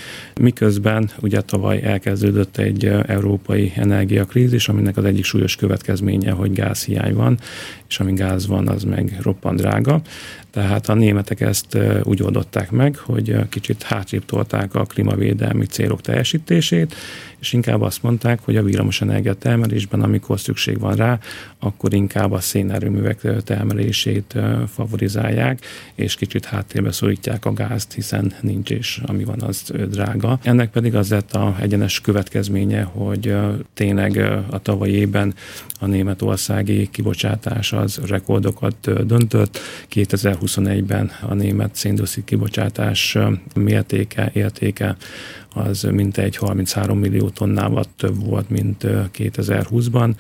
miközben 0.41 1.11
ugye 1.21 1.41
tavaly 1.41 1.83
elkezdődött 1.83 2.57
egy 2.57 2.85
európai 3.07 3.73
energiakrízis, 3.77 4.69
aminek 4.69 4.97
az 4.97 5.05
egyik 5.05 5.25
súlyos 5.25 5.57
következménye, 5.57 6.31
hogy 6.31 6.53
gázhiány 6.53 7.15
van, 7.15 7.39
és 7.89 8.01
ami 8.01 8.13
gáz 8.13 8.47
van, 8.47 8.69
az 8.69 8.85
meg 8.85 9.19
roppant 9.23 9.61
drága. 9.61 10.01
Tehát 10.51 10.89
a 10.89 10.95
németek 10.95 11.41
ezt 11.41 11.79
úgy 12.03 12.23
oldották 12.23 12.71
meg, 12.71 12.97
hogy 12.97 13.37
kicsit 13.49 13.83
hátrébb 13.83 14.25
tolták 14.25 14.75
a 14.75 14.85
klímavédelmi 14.85 15.67
célok 15.67 16.01
teljesítését, 16.01 16.95
és 17.41 17.53
inkább 17.53 17.81
azt 17.81 18.03
mondták, 18.03 18.41
hogy 18.45 18.57
a 18.57 18.65
energia 19.01 19.35
termelésben, 19.35 20.03
amikor 20.03 20.41
szükség 20.41 20.79
van 20.79 20.95
rá, 20.95 21.19
akkor 21.59 21.95
inkább 21.95 22.33
a 22.33 22.41
szénerőművek 22.41 23.43
termelését 23.45 24.35
favorizálják, 24.73 25.65
és 25.95 26.15
kicsit 26.15 26.45
háttérbe 26.45 26.93
szorítják 26.93 27.45
a 27.45 27.53
gázt, 27.53 27.93
hiszen 27.93 28.33
nincs 28.41 28.71
és 28.71 29.01
ami 29.07 29.25
van, 29.25 29.41
az 29.41 29.73
drága. 29.91 30.39
Ennek 30.43 30.71
pedig 30.71 30.95
az 30.95 31.11
lett 31.11 31.33
a 31.33 31.57
egyenes 31.61 32.01
következménye, 32.01 32.83
hogy 32.83 33.37
tényleg 33.75 34.17
a 34.51 34.59
tavalyi 34.59 34.93
évben 34.93 35.35
a 35.81 35.87
németországi 35.87 36.89
kibocsátás 36.91 37.73
az 37.73 38.01
rekordokat 38.07 39.07
döntött. 39.07 39.59
2021-ben 39.95 41.11
a 41.21 41.35
német 41.35 41.75
széndiokszid 41.75 42.25
kibocsátás 42.25 43.19
mértéke, 43.55 44.31
értéke 44.35 44.97
az 45.55 45.83
mintegy 45.83 46.37
33 46.37 46.99
millió 46.99 47.29
tonnával 47.29 47.85
több 47.97 48.25
volt, 48.25 48.51
mint 48.51 48.87
2020-ban. 49.19 50.11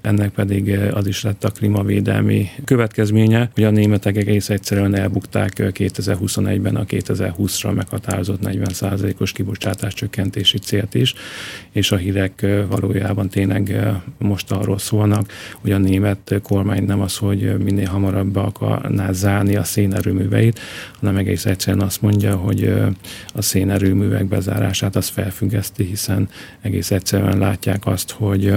Ennek 0.00 0.30
pedig 0.30 0.78
az 0.92 1.06
is 1.06 1.22
lett 1.22 1.44
a 1.44 1.50
klímavédelmi 1.50 2.48
következménye, 2.64 3.50
hogy 3.54 3.64
a 3.64 3.70
németek 3.70 4.16
egész 4.16 4.48
egyszerűen 4.48 4.94
elbukták 4.94 5.52
2021-ben 5.56 6.76
a 6.76 6.84
2020-ra 6.84 7.74
meghatározott 7.74 8.40
40%-os 8.42 9.32
kibocsátás 9.32 9.94
csökkentési 9.94 10.58
célt 10.58 10.94
is, 10.94 11.14
és 11.70 11.92
a 11.92 11.96
hírek 11.96 12.46
valójában 12.68 13.28
tényleg 13.28 13.90
most 14.18 14.50
arról 14.52 14.78
szólnak, 14.78 15.32
hogy 15.60 15.72
a 15.72 15.78
német 15.78 16.40
kormány 16.42 16.84
nem 16.84 17.00
az, 17.00 17.16
hogy 17.16 17.58
minél 17.58 17.88
hamarabb 17.88 18.36
akarná 18.36 19.12
zárni 19.12 19.56
a 19.56 19.64
szénerőműveit, 19.64 20.60
hanem 21.00 21.16
egész 21.16 21.46
egyszerűen 21.46 21.84
azt 21.84 22.02
mondja, 22.02 22.36
hogy 22.36 22.74
a 23.34 23.42
szénerőművek 23.42 24.26
bezárás 24.26 24.79
forrását 24.80 24.96
az 24.96 25.08
felfüggeszti, 25.08 25.84
hiszen 25.84 26.28
egész 26.60 26.90
egyszerűen 26.90 27.38
látják 27.38 27.86
azt, 27.86 28.10
hogy 28.10 28.54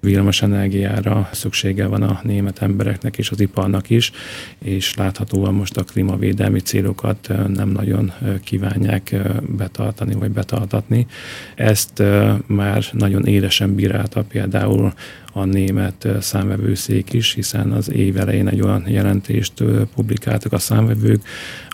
villamos 0.00 0.42
energiára 0.42 1.28
szüksége 1.32 1.86
van 1.86 2.02
a 2.02 2.20
német 2.22 2.62
embereknek 2.62 3.18
és 3.18 3.30
az 3.30 3.40
iparnak 3.40 3.90
is, 3.90 4.12
és 4.58 4.94
láthatóan 4.94 5.54
most 5.54 5.76
a 5.76 5.84
klímavédelmi 5.84 6.60
célokat 6.60 7.28
nem 7.46 7.68
nagyon 7.68 8.12
kívánják 8.44 9.16
betartani 9.56 10.14
vagy 10.14 10.30
betartatni. 10.30 11.06
Ezt 11.54 12.02
már 12.46 12.84
nagyon 12.92 13.26
élesen 13.26 13.74
bírálta 13.74 14.22
például 14.22 14.92
a 15.32 15.44
német 15.44 16.08
számvevőszék 16.20 17.12
is, 17.12 17.34
hiszen 17.34 17.72
az 17.72 17.90
év 17.90 18.16
elején 18.16 18.48
egy 18.48 18.60
olyan 18.60 18.84
jelentést 18.88 19.62
publikáltak 19.94 20.52
a 20.52 20.58
számvevők, 20.58 21.22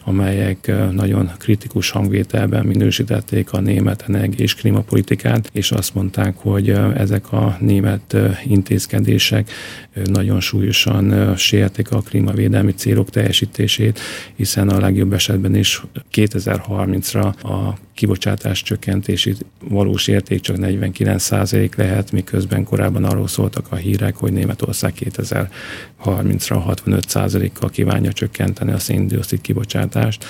amelyek 0.09 0.73
nagyon 0.93 1.31
kritikus 1.39 1.91
hangvételben 1.91 2.67
minősítették 2.67 3.53
a 3.53 3.61
német 3.61 4.05
energia 4.09 4.45
és 4.45 4.55
klímapolitikát, 4.55 5.51
és 5.53 5.71
azt 5.71 5.95
mondták, 5.95 6.37
hogy 6.37 6.71
ezek 6.97 7.33
a 7.33 7.57
német 7.61 8.17
intézkedések 8.45 9.51
nagyon 10.05 10.41
súlyosan 10.41 11.37
sértik 11.37 11.91
a 11.91 12.01
klímavédelmi 12.01 12.73
célok 12.73 13.11
teljesítését, 13.11 14.01
hiszen 14.35 14.69
a 14.69 14.81
legjobb 14.81 15.13
esetben 15.13 15.55
is 15.55 15.83
2030-ra 16.13 17.43
a 17.43 17.79
kibocsátás 17.95 18.63
csökkentési 18.63 19.35
valós 19.69 20.09
érték 20.09 20.41
csak 20.41 20.57
49% 20.59 21.77
lehet, 21.77 22.13
miközben 22.13 22.65
korábban 22.65 23.05
arról 23.05 23.27
szóltak 23.47 23.73
a 23.73 23.76
hírek, 23.76 24.17
hogy 24.17 24.33
Németország 24.33 24.93
2030-ra 24.99 26.76
65%-kal 26.87 27.71
kívánja 27.71 28.12
csökkenteni 28.12 28.73
a 28.73 28.79
széndiokszid 28.79 29.41
kibocsátást 29.41 30.25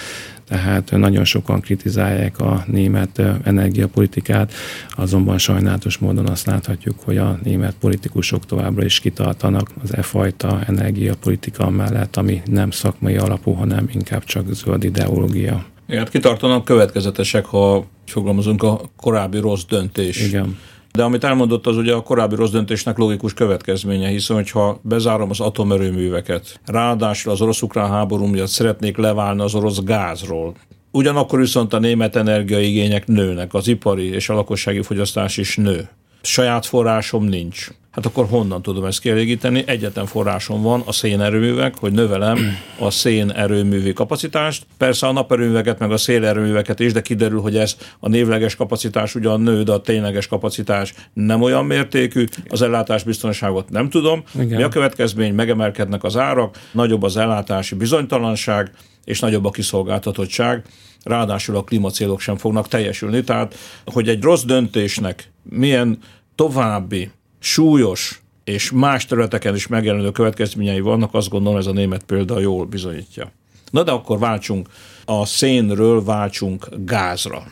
tehát 0.49 0.91
nagyon 0.91 1.25
sokan 1.25 1.61
kritizálják 1.61 2.39
a 2.39 2.65
német 2.67 3.23
energiapolitikát, 3.45 4.53
azonban 4.91 5.39
sajnálatos 5.39 5.99
módon 5.99 6.29
azt 6.29 6.47
láthatjuk, 6.47 6.95
hogy 7.05 7.17
a 7.17 7.39
német 7.43 7.75
politikusok 7.81 8.47
továbbra 8.47 8.85
is 8.85 9.01
kitartanak 9.01 9.71
az 9.83 9.97
e 9.97 10.03
fajta 10.03 10.61
energiapolitika 10.67 11.71
mellett, 11.71 12.17
ami 12.17 12.43
nem 12.45 12.71
szakmai 12.71 13.17
alapú, 13.17 13.53
hanem 13.53 13.89
inkább 13.93 14.25
csak 14.25 14.53
zöld 14.53 14.85
ideológia. 14.85 15.65
Igen, 15.87 16.01
hát 16.01 16.11
kitartanak 16.11 16.65
következetesek, 16.65 17.45
ha 17.45 17.87
fogalmazunk 18.07 18.63
a 18.63 18.81
korábbi 18.97 19.39
rossz 19.39 19.65
döntés. 19.69 20.27
Igen. 20.27 20.57
De 20.97 21.03
amit 21.03 21.25
elmondott, 21.25 21.67
az 21.67 21.77
ugye 21.77 21.93
a 21.93 22.03
korábbi 22.03 22.35
rossz 22.35 22.51
döntésnek 22.51 22.99
logikus 22.99 23.35
következménye, 23.35 24.09
hiszen 24.09 24.37
hogyha 24.37 24.81
bezárom 24.83 25.31
az 25.31 25.41
atomerőműveket, 25.41 26.61
ráadásul 26.67 27.33
az 27.33 27.41
orosz-ukrán 27.41 27.91
háború 27.91 28.25
miatt 28.25 28.49
szeretnék 28.49 28.97
leválni 28.97 29.41
az 29.41 29.55
orosz 29.55 29.83
gázról, 29.83 30.55
Ugyanakkor 30.91 31.39
viszont 31.39 31.73
a 31.73 31.79
német 31.79 32.17
energiaigények 32.17 33.07
nőnek, 33.07 33.55
az 33.55 33.69
ipari 33.69 34.09
és 34.09 34.29
a 34.29 34.35
lakossági 34.35 34.83
fogyasztás 34.83 35.37
is 35.37 35.57
nő. 35.57 35.89
Saját 36.27 36.67
forrásom 36.67 37.25
nincs. 37.25 37.69
Hát 37.97 38.07
akkor 38.07 38.27
honnan 38.29 38.63
tudom 38.63 38.85
ezt 38.85 39.01
kielégíteni? 39.01 39.63
Egyetlen 39.67 40.07
forrásom 40.07 40.63
van, 40.63 40.83
a 40.85 40.93
szénerőművek, 40.93 41.79
hogy 41.79 41.93
növelem 41.93 42.39
a 42.79 42.91
szénerőművi 42.91 43.93
kapacitást. 43.93 44.67
Persze 44.77 45.07
a 45.07 45.13
naperőműveket, 45.13 45.79
meg 45.79 45.93
a 45.93 45.97
szélerőműveket 45.97 46.81
is, 46.81 46.93
de 46.93 47.01
kiderül, 47.03 47.41
hogy 47.41 47.57
ez 47.57 47.77
a 48.01 48.09
névleges 48.09 48.57
kapacitás 48.57 49.15
ugyan 49.15 49.41
nő, 49.41 49.63
de 49.63 49.73
a 49.73 49.81
tényleges 49.81 50.27
kapacitás 50.27 50.95
nem 51.13 51.43
olyan 51.43 51.65
mértékű. 51.65 52.25
Az 52.49 52.63
ellátás 52.63 53.03
biztonságot 53.03 53.71
nem 53.71 53.89
tudom. 53.89 54.23
Igen. 54.35 54.57
Mi 54.57 54.63
a 54.63 54.69
következmény? 54.69 55.35
Megemelkednek 55.35 56.05
az 56.05 56.17
árak, 56.17 56.59
nagyobb 56.73 57.03
az 57.03 57.17
ellátási 57.17 57.75
bizonytalanság, 57.75 58.71
és 59.05 59.21
nagyobb 59.21 59.45
a 59.45 59.51
kiszolgáltatottság 59.51 60.63
ráadásul 61.03 61.57
a 61.57 61.65
klímacélok 61.65 62.21
sem 62.21 62.37
fognak 62.37 62.69
teljesülni. 62.69 63.25
Tehát, 63.25 63.55
hogy 63.85 64.09
egy 64.09 64.23
rossz 64.23 64.43
döntésnek 64.43 65.31
milyen 65.43 65.99
további 66.37 67.11
súlyos 67.39 68.21
és 68.45 68.71
más 68.71 69.07
területeken 69.07 69.55
is 69.55 69.67
megjelenő 69.67 70.11
következményei 70.11 70.81
vannak, 70.81 71.15
azt 71.15 71.29
gondolom 71.29 71.59
ez 71.59 71.67
a 71.67 71.73
német 71.73 72.03
példa 72.03 72.39
jól 72.39 72.65
bizonyítja. 72.65 73.33
Na 73.71 73.83
de 73.83 73.91
akkor 73.91 74.19
váltsunk 74.19 74.69
a 75.05 75.25
szénről, 75.25 76.05
váltsunk 76.05 76.69
gázra. 76.85 77.43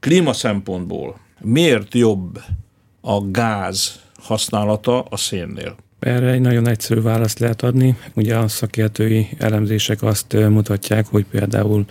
Klíma 0.00 0.32
szempontból 0.32 1.20
miért 1.40 1.94
jobb 1.94 2.40
a 3.00 3.20
gáz 3.30 4.00
használata 4.22 5.02
a 5.02 5.16
szénnél? 5.16 5.76
Erre 5.98 6.30
egy 6.30 6.40
nagyon 6.40 6.68
egyszerű 6.68 7.00
választ 7.00 7.38
lehet 7.38 7.62
adni. 7.62 7.96
Ugye 8.14 8.36
a 8.36 8.48
szakértői 8.48 9.28
elemzések 9.38 10.02
azt 10.02 10.32
mutatják, 10.32 11.06
hogy 11.06 11.24
például 11.24 11.84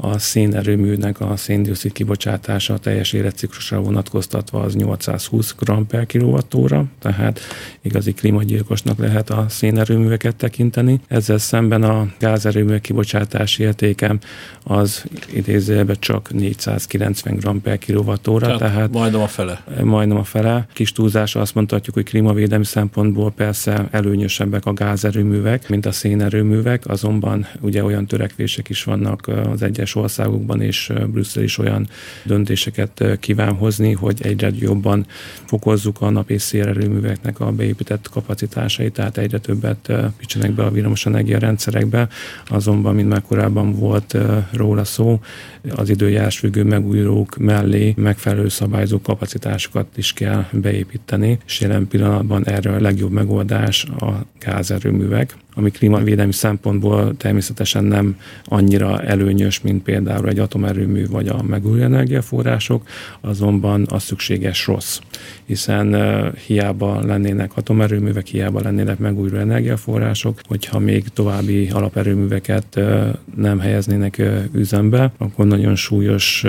a 0.00 0.18
szénerőműnek 0.18 1.20
a 1.20 1.36
széndiokszid 1.36 1.92
kibocsátása 1.92 2.74
a 2.74 2.78
teljes 2.78 3.12
életciklusra 3.12 3.80
vonatkoztatva 3.80 4.60
az 4.60 4.74
820 4.74 5.54
g 5.58 5.72
per 5.86 6.06
kilowattóra, 6.06 6.84
tehát 6.98 7.40
igazi 7.80 8.12
klímagyilkosnak 8.12 8.98
lehet 8.98 9.30
a 9.30 9.46
szénerőműveket 9.48 10.36
tekinteni. 10.36 11.00
Ezzel 11.08 11.38
szemben 11.38 11.82
a 11.82 12.06
gázerőművek 12.18 12.80
kibocsátási 12.80 13.62
értéke 13.62 14.16
az 14.64 15.04
idézőjelben 15.32 15.96
csak 15.98 16.32
490 16.32 17.36
g 17.36 17.60
per 17.62 17.78
kilowattóra, 17.78 18.46
tehát, 18.46 18.58
tehát 18.58 18.92
majdnem 18.92 19.20
a 19.20 19.26
fele. 19.26 19.64
Majdnem 19.82 20.16
a 20.16 20.24
fele. 20.24 20.66
Kis 20.72 20.92
túlzása 20.92 21.40
azt 21.40 21.54
mondhatjuk, 21.54 21.94
hogy 21.94 22.04
klímavédelmi 22.04 22.64
szempontból 22.64 23.30
persze 23.30 23.88
előnyösebbek 23.90 24.66
a 24.66 24.72
gázerőművek, 24.72 25.68
mint 25.68 25.86
a 25.86 25.92
szénerőművek, 25.92 26.86
azonban 26.86 27.46
ugye 27.60 27.84
olyan 27.84 28.06
törekvések 28.06 28.68
is 28.68 28.84
vannak 28.84 29.28
az 29.52 29.62
egyes 29.62 29.87
egyes 29.88 29.94
országokban, 29.94 30.60
és 30.60 30.92
Brüsszel 31.06 31.42
is 31.42 31.58
olyan 31.58 31.88
döntéseket 32.24 33.04
kíván 33.20 33.54
hozni, 33.54 33.92
hogy 33.92 34.20
egyre 34.22 34.50
jobban 34.58 35.06
fokozzuk 35.44 36.00
a 36.00 36.10
nap 36.10 36.30
és 36.30 36.42
szélerőműveknek 36.42 37.40
a 37.40 37.52
beépített 37.52 38.08
kapacitásait, 38.08 38.92
tehát 38.92 39.18
egyre 39.18 39.38
többet 39.38 39.92
picsenek 40.16 40.52
be 40.52 40.64
a 40.64 40.70
villamosenergia 40.70 41.38
rendszerekbe, 41.38 42.08
azonban, 42.48 42.94
mint 42.94 43.08
már 43.08 43.22
korábban 43.22 43.72
volt 43.72 44.16
róla 44.52 44.84
szó, 44.84 45.20
az 45.76 45.88
időjárás 45.88 46.38
függő 46.38 46.64
megújulók 46.64 47.36
mellé 47.36 47.94
megfelelő 47.96 48.48
szabályzó 48.48 49.00
kapacitásokat 49.00 49.86
is 49.96 50.12
kell 50.12 50.44
beépíteni, 50.52 51.38
és 51.46 51.60
jelen 51.60 51.88
pillanatban 51.88 52.46
erre 52.46 52.72
a 52.72 52.80
legjobb 52.80 53.10
megoldás 53.10 53.84
a 53.84 54.26
gázerőművek 54.38 55.36
ami 55.58 55.70
klímavédelmi 55.70 56.32
szempontból 56.32 57.16
természetesen 57.16 57.84
nem 57.84 58.16
annyira 58.44 59.02
előnyös, 59.02 59.60
mint 59.60 59.82
például 59.82 60.28
egy 60.28 60.38
atomerőmű 60.38 61.06
vagy 61.06 61.28
a 61.28 61.42
megújuló 61.42 61.82
energiaforrások, 61.82 62.86
azonban 63.20 63.82
a 63.82 63.98
szükséges 63.98 64.66
rossz, 64.66 64.98
hiszen 65.44 65.96
hiába 66.46 67.04
lennének 67.04 67.56
atomerőművek, 67.56 68.26
hiába 68.26 68.60
lennének 68.60 68.98
megújuló 68.98 69.36
energiaforrások, 69.36 70.40
hogyha 70.48 70.78
még 70.78 71.04
további 71.08 71.68
alaperőműveket 71.72 72.80
nem 73.36 73.58
helyeznének 73.58 74.22
üzembe, 74.52 75.12
akkor 75.18 75.46
nagyon 75.46 75.74
súlyos 75.74 76.44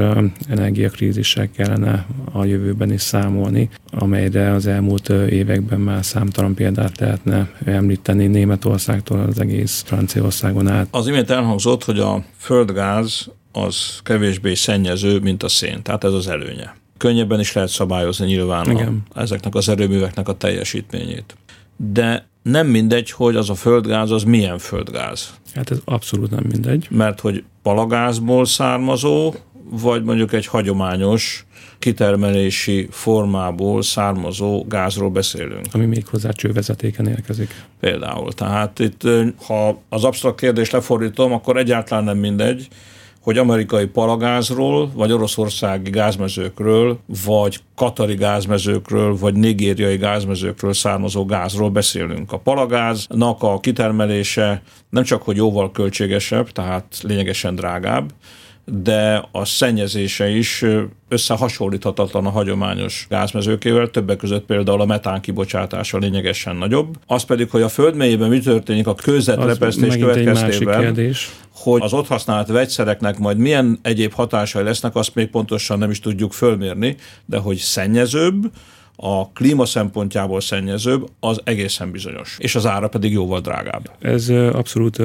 energiakrízisek 0.49 1.51
kellene 1.51 2.05
a 2.31 2.45
jövőben 2.45 2.91
is 2.91 3.01
számolni, 3.01 3.69
amelyre 3.91 4.51
az 4.51 4.67
elmúlt 4.67 5.09
években 5.09 5.79
már 5.79 6.05
számtalan 6.05 6.53
példát 6.53 6.99
lehetne 6.99 7.49
említeni. 7.65 8.27
Németország 8.27 8.98
Franciaországtól 9.03 9.19
az 9.19 9.39
egész 9.39 9.83
Franciaországon 9.85 10.67
át. 10.67 10.87
Az 10.91 11.07
imént 11.07 11.29
elhangzott, 11.29 11.83
hogy 11.83 11.99
a 11.99 12.23
földgáz 12.37 13.29
az 13.51 13.99
kevésbé 14.03 14.53
szennyező, 14.53 15.19
mint 15.19 15.43
a 15.43 15.47
szén, 15.47 15.83
tehát 15.83 16.03
ez 16.03 16.13
az 16.13 16.27
előnye. 16.27 16.75
Könnyebben 16.97 17.39
is 17.39 17.53
lehet 17.53 17.69
szabályozni 17.69 18.25
nyilván 18.25 18.71
Igen. 18.71 19.03
A, 19.13 19.19
ezeknek 19.19 19.55
az 19.55 19.69
erőműveknek 19.69 20.27
a 20.27 20.37
teljesítményét. 20.37 21.35
De 21.75 22.27
nem 22.41 22.67
mindegy, 22.67 23.11
hogy 23.11 23.35
az 23.35 23.49
a 23.49 23.55
földgáz 23.55 24.11
az 24.11 24.23
milyen 24.23 24.57
földgáz. 24.57 25.33
Hát 25.53 25.71
ez 25.71 25.77
abszolút 25.85 26.31
nem 26.31 26.43
mindegy. 26.51 26.87
Mert 26.89 27.19
hogy 27.19 27.43
palagázból 27.61 28.45
származó, 28.45 29.33
vagy 29.69 30.03
mondjuk 30.03 30.33
egy 30.33 30.45
hagyományos 30.45 31.45
kitermelési 31.79 32.87
formából 32.91 33.81
származó 33.81 34.65
gázról 34.67 35.09
beszélünk. 35.09 35.65
Ami 35.71 35.85
még 35.85 36.07
hozzá 36.07 36.31
csővezetéken 36.31 37.07
érkezik. 37.07 37.63
Például. 37.79 38.33
Tehát 38.33 38.79
itt, 38.79 39.01
ha 39.45 39.81
az 39.89 40.03
absztrakt 40.03 40.39
kérdést 40.39 40.71
lefordítom, 40.71 41.33
akkor 41.33 41.57
egyáltalán 41.57 42.03
nem 42.03 42.17
mindegy, 42.17 42.67
hogy 43.21 43.37
amerikai 43.37 43.85
palagázról, 43.85 44.91
vagy 44.93 45.11
oroszországi 45.11 45.89
gázmezőkről, 45.89 46.99
vagy 47.25 47.59
katari 47.75 48.15
gázmezőkről, 48.15 49.17
vagy 49.17 49.33
nigériai 49.33 49.97
gázmezőkről 49.97 50.73
származó 50.73 51.25
gázról 51.25 51.69
beszélünk. 51.69 52.31
A 52.31 52.37
palagáznak 52.37 53.43
a 53.43 53.59
kitermelése 53.59 54.61
nem 54.89 55.03
csak, 55.03 55.21
hogy 55.21 55.35
jóval 55.35 55.71
költségesebb, 55.71 56.51
tehát 56.51 56.99
lényegesen 57.01 57.55
drágább, 57.55 58.11
de 58.71 59.27
a 59.31 59.45
szennyezése 59.45 60.29
is 60.29 60.65
összehasonlíthatatlan 61.07 62.25
a 62.25 62.29
hagyományos 62.29 63.05
gázmezőkével, 63.09 63.89
többek 63.89 64.17
között 64.17 64.45
például 64.45 64.81
a 64.81 64.85
metán 64.85 65.21
kibocsátása 65.21 65.97
lényegesen 65.97 66.55
nagyobb. 66.55 66.97
Az 67.07 67.23
pedig, 67.23 67.49
hogy 67.49 67.61
a 67.61 67.69
föld 67.69 67.95
mélyében 67.95 68.29
mi 68.29 68.39
történik 68.39 68.87
a 68.87 68.95
kőzetrepesztés 68.95 69.97
következtében, 69.97 71.15
hogy 71.53 71.81
az 71.81 71.93
ott 71.93 72.07
használt 72.07 72.47
vegyszereknek 72.47 73.17
majd 73.17 73.37
milyen 73.37 73.79
egyéb 73.81 74.13
hatásai 74.13 74.63
lesznek, 74.63 74.95
azt 74.95 75.15
még 75.15 75.27
pontosan 75.27 75.77
nem 75.77 75.89
is 75.89 75.99
tudjuk 75.99 76.33
fölmérni, 76.33 76.95
de 77.25 77.37
hogy 77.37 77.57
szennyezőbb, 77.57 78.51
a 79.01 79.29
klíma 79.29 79.65
szempontjából 79.65 80.41
szennyezőbb, 80.41 81.09
az 81.19 81.41
egészen 81.43 81.91
bizonyos. 81.91 82.37
És 82.39 82.55
az 82.55 82.65
ára 82.65 82.87
pedig 82.87 83.11
jóval 83.11 83.39
drágább. 83.39 83.91
Ez 83.99 84.29
abszolút 84.29 85.01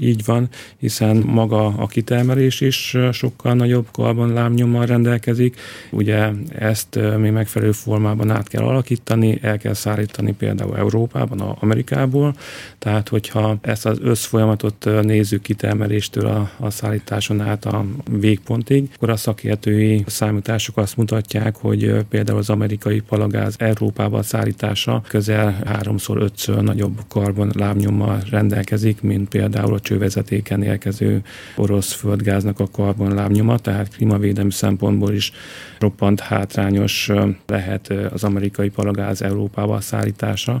így 0.00 0.24
van, 0.24 0.48
hiszen 0.78 1.16
maga 1.16 1.66
a 1.66 1.86
kitermelés 1.86 2.60
is 2.60 2.96
sokkal 3.12 3.54
nagyobb 3.54 3.86
karbonlábnyommal 3.92 4.86
rendelkezik. 4.86 5.60
Ugye 5.90 6.28
ezt 6.58 6.98
még 7.18 7.32
megfelelő 7.32 7.72
formában 7.72 8.30
át 8.30 8.48
kell 8.48 8.62
alakítani, 8.62 9.38
el 9.42 9.58
kell 9.58 9.74
szállítani 9.74 10.32
például 10.32 10.76
Európában, 10.76 11.40
Amerikából. 11.40 12.34
Tehát, 12.78 13.08
hogyha 13.08 13.58
ezt 13.60 13.86
az 13.86 13.98
összfolyamatot 14.02 14.88
nézzük 15.02 15.42
kitermeléstől 15.42 16.26
a, 16.26 16.50
a 16.58 16.70
szállításon 16.70 17.40
át 17.40 17.64
a 17.64 17.84
végpontig, 18.10 18.90
akkor 18.94 19.10
a 19.10 19.16
szakértői 19.16 20.04
számítások 20.06 20.76
azt 20.76 20.96
mutatják, 20.96 21.56
hogy 21.56 21.94
például 22.08 22.38
az 22.38 22.50
amerikai 22.50 23.00
palagáz 23.20 23.54
Európába 23.58 24.22
szállítása 24.22 25.02
közel 25.08 25.58
háromszor, 25.64 26.22
ötször 26.22 26.62
nagyobb 26.62 27.00
karbon 27.08 27.50
lábnyommal 27.54 28.22
rendelkezik, 28.30 29.00
mint 29.02 29.28
például 29.28 29.74
a 29.74 29.80
csővezetéken 29.80 30.62
érkező 30.62 31.22
orosz 31.56 31.92
földgáznak 31.92 32.60
a 32.60 32.68
karbon 32.72 33.14
lábnyoma, 33.14 33.58
tehát 33.58 33.94
klímavédelmi 33.96 34.52
szempontból 34.52 35.12
is 35.12 35.32
roppant 35.78 36.20
hátrányos 36.20 37.10
lehet 37.46 37.88
az 38.12 38.24
amerikai 38.24 38.68
palagáz 38.68 39.22
Európába 39.22 39.80
szállítása 39.80 40.60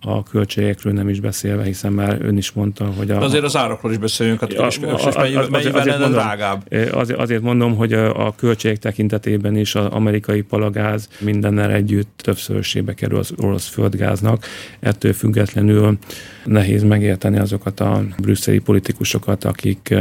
a 0.00 0.22
költségekről 0.22 0.92
nem 0.92 1.08
is 1.08 1.20
beszélve, 1.20 1.64
hiszen 1.64 1.92
már 1.92 2.18
ön 2.20 2.36
is 2.36 2.52
mondta, 2.52 2.84
hogy 2.84 3.10
a... 3.10 3.20
Azért 3.20 3.44
az 3.44 3.56
árakról 3.56 3.92
is 3.92 3.98
beszéljünk, 3.98 4.40
hát 4.40 4.52
a, 4.52 4.62
a, 4.62 4.68
a, 4.86 5.20
a, 5.20 5.48
azért, 5.50 5.74
azért 5.74 5.98
mondom, 5.98 6.12
drágább? 6.12 6.72
Azért, 6.92 7.18
azért 7.18 7.42
mondom, 7.42 7.76
hogy 7.76 7.92
a, 7.92 8.26
a 8.26 8.34
költségek 8.36 8.78
tekintetében 8.78 9.56
is 9.56 9.74
az 9.74 9.86
amerikai 9.86 10.42
palagáz 10.42 11.08
mindennel 11.20 11.70
együtt 11.70 12.20
többszörösébe 12.22 12.94
kerül 12.94 13.18
az 13.18 13.32
orosz 13.36 13.68
földgáznak. 13.68 14.44
Ettől 14.80 15.12
függetlenül 15.12 15.98
nehéz 16.44 16.82
megérteni 16.82 17.38
azokat 17.38 17.80
a 17.80 18.04
brüsszeli 18.18 18.58
politikusokat, 18.58 19.44
akik 19.44 19.94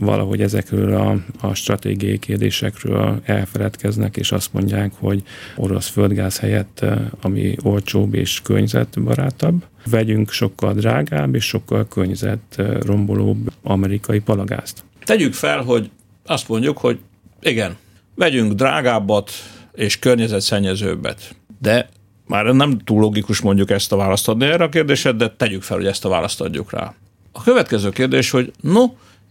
valahogy 0.00 0.40
ezekről 0.40 0.94
a, 0.94 1.16
a 1.46 1.54
stratégiai 1.54 2.18
kérdésekről 2.18 3.20
elfeledkeznek, 3.24 4.16
és 4.16 4.32
azt 4.32 4.52
mondják, 4.52 4.92
hogy 4.98 5.22
orosz 5.56 5.88
földgáz 5.88 6.38
helyett, 6.38 6.84
ami 7.20 7.56
olcsóbb 7.62 8.14
és 8.14 8.40
környezetbarátabb, 8.42 9.64
vegyünk 9.86 10.30
sokkal 10.30 10.72
drágább 10.72 11.34
és 11.34 11.44
sokkal 11.44 11.88
környezetrombolóbb 11.88 13.52
amerikai 13.62 14.18
palagázt. 14.18 14.84
Tegyük 15.04 15.34
fel, 15.34 15.62
hogy 15.62 15.90
azt 16.24 16.48
mondjuk, 16.48 16.78
hogy 16.78 16.98
igen, 17.40 17.76
vegyünk 18.14 18.52
drágábbat 18.52 19.30
és 19.72 19.98
környezetszennyezőbbet. 19.98 21.34
De 21.60 21.88
már 22.26 22.44
nem 22.44 22.78
túl 22.78 23.00
logikus 23.00 23.40
mondjuk 23.40 23.70
ezt 23.70 23.92
a 23.92 23.96
választ 23.96 24.28
adni 24.28 24.44
erre 24.44 24.64
a 24.64 24.68
kérdésre, 24.68 25.12
de 25.12 25.30
tegyük 25.36 25.62
fel, 25.62 25.76
hogy 25.76 25.86
ezt 25.86 26.04
a 26.04 26.08
választ 26.08 26.40
adjuk 26.40 26.72
rá. 26.72 26.94
A 27.32 27.42
következő 27.42 27.90
kérdés, 27.90 28.30
hogy 28.30 28.52
no, 28.60 28.84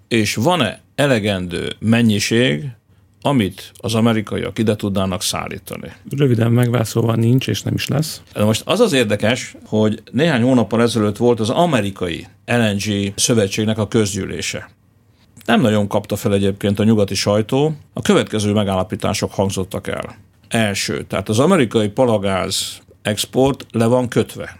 és 0.10 0.36
van-e 0.36 0.82
elegendő 0.95 1.74
mennyiség, 1.80 2.63
amit 3.22 3.72
az 3.78 3.95
amerikaiak 3.95 4.60
ide 4.60 4.76
tudnának 4.76 5.22
szállítani? 5.22 5.91
Röviden 6.17 6.52
megválaszolva 6.52 7.15
nincs, 7.15 7.48
és 7.48 7.62
nem 7.62 7.74
is 7.74 7.88
lesz. 7.88 8.22
De 8.34 8.43
most 8.43 8.62
az 8.65 8.80
az 8.80 8.93
érdekes, 8.93 9.56
hogy 9.65 10.04
néhány 10.12 10.41
hónappal 10.41 10.82
ezelőtt 10.82 11.17
volt 11.17 11.39
az 11.39 11.50
amerikai 11.50 12.28
LNG 12.45 13.13
szövetségnek 13.15 13.78
a 13.78 13.88
közgyűlése. 13.88 14.69
Nem 15.45 15.62
nagyon 15.62 15.88
kapta 15.88 16.15
fel 16.15 16.34
egyébként 16.34 16.80
a 16.80 16.84
nyugati 16.84 17.15
sajtó. 17.15 17.76
A 17.93 18.02
következő 18.02 18.54
megállapítások 18.54 19.34
hangzottak 19.34 19.88
el. 19.88 20.15
Első, 20.48 21.04
tehát 21.04 21.30
az 21.30 21.39
amerikai 21.39 21.88
palagáz 21.88 22.82
export 23.02 23.65
le 23.72 23.86
van 23.86 24.08
kötve. 24.08 24.60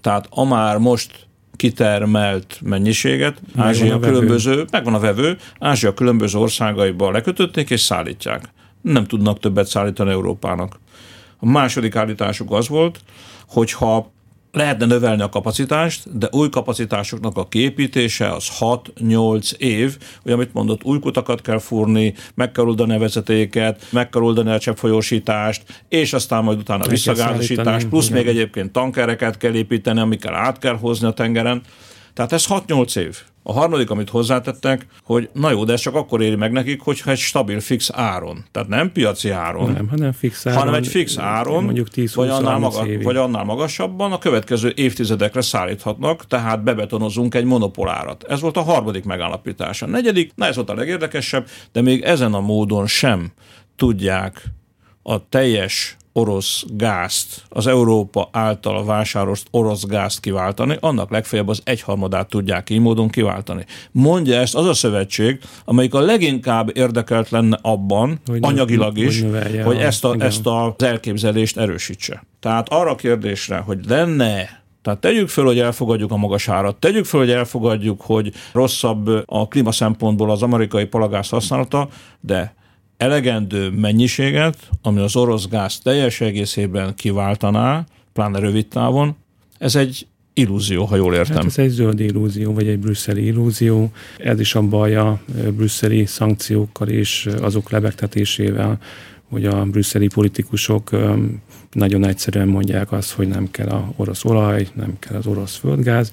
Tehát 0.00 0.26
a 0.30 0.44
már 0.44 0.78
most 0.78 1.28
kitermelt 1.60 2.58
mennyiséget, 2.62 3.40
megvan 3.54 3.66
Ázsia 3.66 3.98
különböző, 3.98 4.64
megvan 4.70 4.94
a 4.94 4.98
vevő, 4.98 5.36
Ázsia 5.58 5.94
különböző 5.94 6.38
országaiba 6.38 7.10
lekötötték 7.10 7.70
és 7.70 7.80
szállítják. 7.80 8.44
Nem 8.80 9.04
tudnak 9.04 9.38
többet 9.38 9.66
szállítani 9.66 10.10
Európának. 10.10 10.80
A 11.38 11.46
második 11.46 11.96
állításuk 11.96 12.52
az 12.52 12.68
volt, 12.68 13.00
hogy 13.48 13.72
ha 13.72 14.12
lehetne 14.52 14.86
növelni 14.86 15.22
a 15.22 15.28
kapacitást, 15.28 16.18
de 16.18 16.28
új 16.30 16.48
kapacitásoknak 16.48 17.36
a 17.36 17.48
képítése 17.48 18.32
az 18.32 18.48
6-8 18.60 19.52
év, 19.52 19.96
hogy 20.22 20.32
amit 20.32 20.52
mondott, 20.52 20.84
új 20.84 20.98
kutakat 20.98 21.40
kell 21.40 21.58
fúrni, 21.58 22.14
meg 22.34 22.52
kell 22.52 22.64
oldani 22.64 22.94
a 22.94 22.98
vezetéket, 22.98 23.86
meg 23.90 24.08
kell 24.08 24.22
oldani 24.22 24.50
a 24.50 24.58
cseppfolyósítást, 24.58 25.62
és 25.88 26.12
aztán 26.12 26.44
majd 26.44 26.58
utána 26.58 26.86
visszagázosítást, 26.86 27.88
plusz 27.88 28.08
igen. 28.08 28.18
még 28.18 28.28
egyébként 28.28 28.72
tankereket 28.72 29.36
kell 29.36 29.54
építeni, 29.54 30.00
amikkel 30.00 30.34
át 30.34 30.58
kell 30.58 30.76
hozni 30.76 31.06
a 31.06 31.12
tengeren. 31.12 31.62
Tehát 32.20 32.34
ez 32.34 32.46
6-8 32.48 32.96
év. 32.96 33.18
A 33.42 33.52
harmadik, 33.52 33.90
amit 33.90 34.08
hozzátettek, 34.08 34.86
hogy 35.04 35.30
na 35.32 35.50
jó, 35.50 35.64
de 35.64 35.72
ez 35.72 35.80
csak 35.80 35.94
akkor 35.94 36.22
éri 36.22 36.36
meg 36.36 36.52
nekik, 36.52 36.80
hogyha 36.80 37.10
egy 37.10 37.18
stabil 37.18 37.60
fix 37.60 37.90
áron. 37.92 38.44
Tehát 38.50 38.68
nem 38.68 38.92
piaci 38.92 39.30
áron. 39.30 39.72
Nem, 39.72 39.88
hanem 39.88 40.12
fix 40.12 40.46
áron. 40.46 40.58
Hanem 40.58 40.74
egy 40.74 40.86
fix 40.86 41.18
áron, 41.18 41.64
mondjuk 41.64 41.88
10 41.88 42.14
vagy, 42.14 42.28
annál 42.28 42.58
maga, 42.58 42.86
vagy 43.02 43.16
annál 43.16 43.44
magasabban 43.44 44.12
a 44.12 44.18
következő 44.18 44.72
évtizedekre 44.76 45.40
szállíthatnak, 45.40 46.26
tehát 46.26 46.62
bebetonozunk 46.62 47.34
egy 47.34 47.44
monopolárat. 47.44 48.24
Ez 48.28 48.40
volt 48.40 48.56
a 48.56 48.62
harmadik 48.62 49.04
megállapítás. 49.04 49.82
A 49.82 49.86
negyedik, 49.86 50.32
na 50.34 50.46
ez 50.46 50.54
volt 50.54 50.70
a 50.70 50.74
legérdekesebb, 50.74 51.46
de 51.72 51.82
még 51.82 52.02
ezen 52.02 52.34
a 52.34 52.40
módon 52.40 52.86
sem 52.86 53.32
tudják 53.76 54.44
a 55.02 55.28
teljes 55.28 55.96
orosz 56.12 56.64
gázt, 56.68 57.42
az 57.48 57.66
Európa 57.66 58.28
által 58.32 58.84
vásárolt 58.84 59.42
orosz 59.50 59.84
gázt 59.84 60.20
kiváltani, 60.20 60.76
annak 60.80 61.10
legfeljebb 61.10 61.48
az 61.48 61.60
egyharmadát 61.64 62.28
tudják 62.28 62.70
így 62.70 62.80
módon 62.80 63.08
kiváltani. 63.08 63.64
Mondja 63.90 64.38
ezt 64.38 64.54
az 64.54 64.66
a 64.66 64.74
szövetség, 64.74 65.38
amelyik 65.64 65.94
a 65.94 66.00
leginkább 66.00 66.76
érdekelt 66.76 67.30
lenne 67.30 67.58
abban, 67.62 68.20
hogy 68.26 68.38
anyagilag 68.40 68.98
is, 68.98 69.20
hogy, 69.20 69.60
hogy 69.64 69.76
ezt, 69.76 70.04
a, 70.04 70.14
ezt 70.18 70.46
az 70.46 70.72
elképzelést 70.82 71.56
erősítse. 71.56 72.24
Tehát 72.40 72.68
arra 72.68 72.90
a 72.90 72.94
kérdésre, 72.94 73.56
hogy 73.56 73.78
lenne 73.88 74.58
tehát 74.82 75.00
tegyük 75.00 75.28
föl, 75.28 75.44
hogy 75.44 75.58
elfogadjuk 75.58 76.10
a 76.10 76.16
magas 76.16 76.48
árat, 76.48 76.76
tegyük 76.76 77.04
föl, 77.04 77.20
hogy 77.20 77.30
elfogadjuk, 77.30 78.00
hogy 78.00 78.32
rosszabb 78.52 79.22
a 79.26 79.48
klíma 79.48 79.72
szempontból 79.72 80.30
az 80.30 80.42
amerikai 80.42 80.84
palagáz 80.84 81.28
használata, 81.28 81.88
de 82.20 82.54
elegendő 83.00 83.70
mennyiséget, 83.70 84.56
ami 84.82 85.00
az 85.00 85.16
orosz 85.16 85.48
gáz 85.48 85.78
teljes 85.78 86.20
egészében 86.20 86.94
kiváltaná, 86.94 87.84
pláne 88.12 88.38
rövid 88.38 88.66
távon, 88.66 89.16
ez 89.58 89.76
egy 89.76 90.06
illúzió, 90.34 90.84
ha 90.84 90.96
jól 90.96 91.14
értem. 91.14 91.36
Hát 91.36 91.44
ez 91.44 91.58
egy 91.58 91.68
zöld 91.68 92.00
illúzió, 92.00 92.52
vagy 92.52 92.68
egy 92.68 92.78
brüsszeli 92.78 93.24
illúzió. 93.24 93.90
Ez 94.18 94.40
is 94.40 94.54
a 94.54 94.62
baj 94.62 94.96
a 94.96 95.20
brüsszeli 95.50 96.06
szankciókkal 96.06 96.88
és 96.88 97.28
azok 97.40 97.70
lebegtetésével, 97.70 98.78
hogy 99.28 99.46
a 99.46 99.64
brüsszeli 99.64 100.06
politikusok 100.06 100.90
nagyon 101.72 102.04
egyszerűen 102.04 102.48
mondják 102.48 102.92
azt, 102.92 103.12
hogy 103.12 103.28
nem 103.28 103.50
kell 103.50 103.68
a 103.68 103.92
orosz 103.96 104.24
olaj, 104.24 104.68
nem 104.74 104.98
kell 104.98 105.16
az 105.16 105.26
orosz 105.26 105.56
földgáz, 105.56 106.12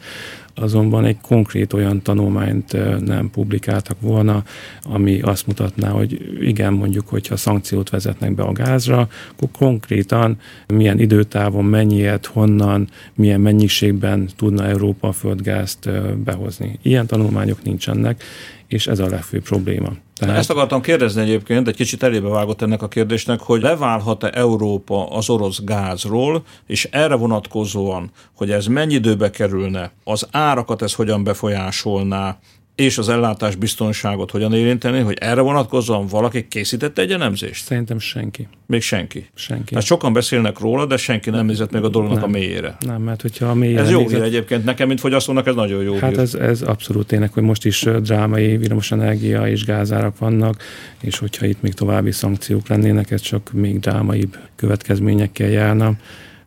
azonban 0.60 1.06
egy 1.06 1.18
konkrét 1.22 1.74
olyan 1.74 2.02
tanulmányt 2.02 2.78
nem 3.06 3.30
publikáltak 3.30 3.98
volna, 4.00 4.44
ami 4.84 5.22
azt 5.22 5.48
mutatná, 5.48 5.90
hogy 5.90 6.38
igen, 6.42 6.74
mondjuk, 6.74 7.08
hogyha 7.08 7.38
szankciót 7.38 7.90
vezetnek 7.90 8.36
be 8.36 8.44
a 8.44 8.52
gázra, 8.52 9.08
akkor 9.32 9.50
konkrétan 9.52 10.38
milyen 10.68 11.00
időtávon, 11.00 11.66
mennyiet, 11.66 12.26
honnan, 12.26 12.88
milyen 13.16 13.42
mennyiségben 13.42 14.30
tudna 14.36 14.66
Európa 14.66 15.08
a 15.08 15.12
földgázt 15.12 15.90
behozni. 16.24 16.80
Ilyen 16.82 17.06
tanulmányok 17.06 17.64
nincsenek, 17.64 18.24
és 18.68 18.88
ez 18.88 19.00
a 19.00 19.08
legfőbb 19.08 19.44
probléma. 19.44 19.90
Tehát... 20.16 20.38
Ezt 20.38 20.50
akartam 20.50 20.82
kérdezni 20.82 21.22
egyébként, 21.22 21.68
egy 21.68 21.76
kicsit 21.76 22.04
elébe 22.04 22.28
vágott 22.28 22.62
ennek 22.62 22.82
a 22.82 22.88
kérdésnek, 22.88 23.40
hogy 23.40 23.62
leválhat-e 23.62 24.32
Európa 24.34 25.08
az 25.10 25.30
orosz 25.30 25.64
gázról, 25.64 26.44
és 26.66 26.88
erre 26.92 27.16
vonatkozóan, 27.16 28.12
hogy 28.36 28.52
ez 28.52 28.66
mennyi 28.66 28.94
időbe 28.94 29.30
kerülne, 29.30 29.92
az 30.04 30.28
árakat 30.32 30.82
ez 30.82 30.94
hogyan 30.94 31.24
befolyásolná, 31.24 32.40
és 32.78 32.98
az 32.98 33.10
ellátás 33.10 33.56
biztonságot 33.56 34.32
hogyan 34.32 34.54
érinteni, 34.54 35.00
hogy 35.00 35.18
erre 35.20 35.42
vonatkozóan 35.42 36.08
valaki 36.08 36.48
készítette 36.48 37.02
egy 37.02 37.12
elemzést? 37.12 37.64
Szerintem 37.66 38.00
senki. 38.00 38.48
Még 38.66 38.82
senki? 38.82 39.30
Senki. 39.36 39.74
Hát 39.74 39.84
sokan 39.84 40.14
beszélnek 40.14 40.60
róla, 40.60 40.86
de 40.86 40.98
senki 40.98 41.30
nem 41.30 41.46
nézett 41.46 41.72
meg 41.72 41.84
a 41.84 41.90
dolognak 41.90 42.20
nem. 42.20 42.30
a 42.30 42.32
mélyére. 42.32 42.78
Nem, 42.80 43.02
mert 43.02 43.22
hogyha 43.22 43.46
a 43.46 43.54
mélyére 43.54 43.82
Ez 43.82 43.90
jó 43.90 44.00
nézett... 44.00 44.18
hír 44.18 44.26
egyébként, 44.26 44.64
nekem, 44.64 44.88
mint 44.88 45.00
fogyasztónak 45.00 45.48
ez 45.48 45.56
nagyon 45.56 45.84
jó 45.84 45.98
Hát 45.98 46.10
hír. 46.10 46.20
ez, 46.20 46.34
ez 46.34 46.62
abszolút 46.62 47.08
tényleg, 47.08 47.34
hogy 47.34 47.44
most 47.44 47.66
is 47.66 47.88
drámai 48.02 48.58
villamosenergia 48.58 49.48
és 49.48 49.66
gázárak 49.66 50.18
vannak, 50.18 50.64
és 51.02 51.18
hogyha 51.18 51.46
itt 51.46 51.62
még 51.62 51.74
további 51.74 52.12
szankciók 52.12 52.68
lennének, 52.68 53.12
ez 53.12 53.22
csak 53.22 53.52
még 53.54 53.80
drámaibb 53.80 54.38
következményekkel 54.56 55.50
járna 55.50 55.94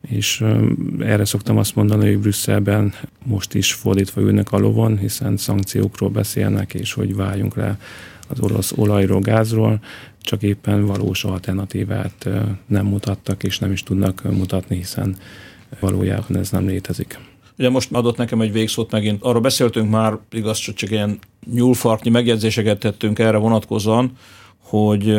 és 0.08 0.44
erre 0.98 1.24
szoktam 1.24 1.56
azt 1.56 1.74
mondani, 1.74 2.06
hogy 2.06 2.18
Brüsszelben 2.18 2.92
most 3.24 3.54
is 3.54 3.72
fordítva 3.72 4.20
ülnek 4.20 4.52
a 4.52 4.58
lovon, 4.58 4.98
hiszen 4.98 5.36
szankciókról 5.36 6.08
beszélnek, 6.08 6.74
és 6.74 6.92
hogy 6.92 7.14
váljunk 7.14 7.56
le 7.56 7.78
az 8.28 8.40
orosz 8.40 8.72
olajról, 8.76 9.20
gázról, 9.20 9.80
csak 10.20 10.42
éppen 10.42 10.86
valós 10.86 11.24
alternatívát 11.24 12.28
nem 12.66 12.86
mutattak, 12.86 13.42
és 13.42 13.58
nem 13.58 13.72
is 13.72 13.82
tudnak 13.82 14.22
mutatni, 14.22 14.76
hiszen 14.76 15.16
valójában 15.80 16.36
ez 16.36 16.50
nem 16.50 16.66
létezik. 16.66 17.18
Ugye 17.58 17.70
most 17.70 17.92
adott 17.92 18.16
nekem 18.16 18.40
egy 18.40 18.52
végszót 18.52 18.90
megint. 18.90 19.22
Arról 19.22 19.40
beszéltünk 19.40 19.90
már, 19.90 20.18
igaz, 20.30 20.58
csak 20.58 20.90
ilyen 20.90 21.18
nyúlfartnyi 21.52 22.10
megjegyzéseket 22.10 22.78
tettünk 22.78 23.18
erre 23.18 23.36
vonatkozóan, 23.36 24.12
hogy 24.58 25.18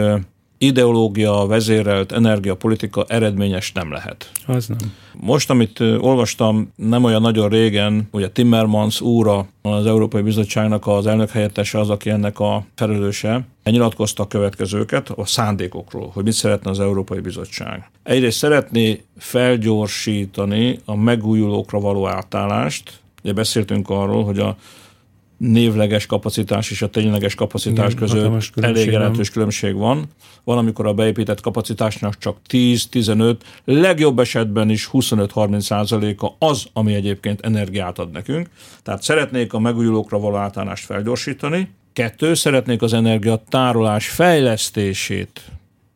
ideológia 0.63 1.45
vezérelt 1.47 2.11
energiapolitika 2.11 3.05
eredményes 3.07 3.71
nem 3.71 3.91
lehet. 3.91 4.31
Az 4.45 4.67
nem. 4.67 4.77
Most, 5.13 5.49
amit 5.49 5.79
olvastam 5.79 6.71
nem 6.75 7.03
olyan 7.03 7.21
nagyon 7.21 7.49
régen, 7.49 8.07
ugye 8.11 8.29
Timmermans 8.29 9.01
úra, 9.01 9.47
az 9.61 9.85
Európai 9.85 10.21
Bizottságnak 10.21 10.87
az 10.87 11.07
elnök 11.07 11.29
helyettese 11.29 11.79
az, 11.79 11.89
aki 11.89 12.09
ennek 12.09 12.39
a 12.39 12.65
felelőse, 12.75 13.47
nyilatkozta 13.63 14.23
a 14.23 14.27
következőket 14.27 15.09
a 15.09 15.25
szándékokról, 15.25 16.09
hogy 16.13 16.23
mit 16.23 16.33
szeretne 16.33 16.69
az 16.69 16.79
Európai 16.79 17.19
Bizottság. 17.19 17.89
Egyrészt 18.03 18.37
szeretné 18.37 19.03
felgyorsítani 19.17 20.79
a 20.85 20.95
megújulókra 20.95 21.79
való 21.79 22.07
átállást, 22.07 23.01
Ugye 23.23 23.33
beszéltünk 23.33 23.89
arról, 23.89 24.23
hogy 24.23 24.39
a 24.39 24.55
névleges 25.41 26.05
kapacitás 26.05 26.71
és 26.71 26.81
a 26.81 26.89
tényleges 26.89 27.35
kapacitás 27.35 27.91
Igen, 27.91 27.99
között 27.99 28.51
elég 28.55 28.91
jelentős 28.91 29.29
különbség 29.29 29.75
van. 29.75 30.05
Van, 30.43 30.57
amikor 30.57 30.87
a 30.87 30.93
beépített 30.93 31.41
kapacitásnak 31.41 32.17
csak 32.17 32.37
10-15, 32.49 33.35
legjobb 33.65 34.19
esetben 34.19 34.69
is 34.69 34.89
25-30 34.93 35.59
százaléka 35.59 36.35
az, 36.39 36.65
ami 36.73 36.93
egyébként 36.93 37.41
energiát 37.41 37.99
ad 37.99 38.11
nekünk. 38.11 38.49
Tehát 38.83 39.03
szeretnék 39.03 39.53
a 39.53 39.59
megújulókra 39.59 40.19
való 40.19 40.35
átállást 40.35 40.85
felgyorsítani. 40.85 41.69
Kettő, 41.93 42.33
szeretnék 42.33 42.81
az 42.81 42.93
energiatárolás 42.93 44.09
fejlesztését 44.09 45.41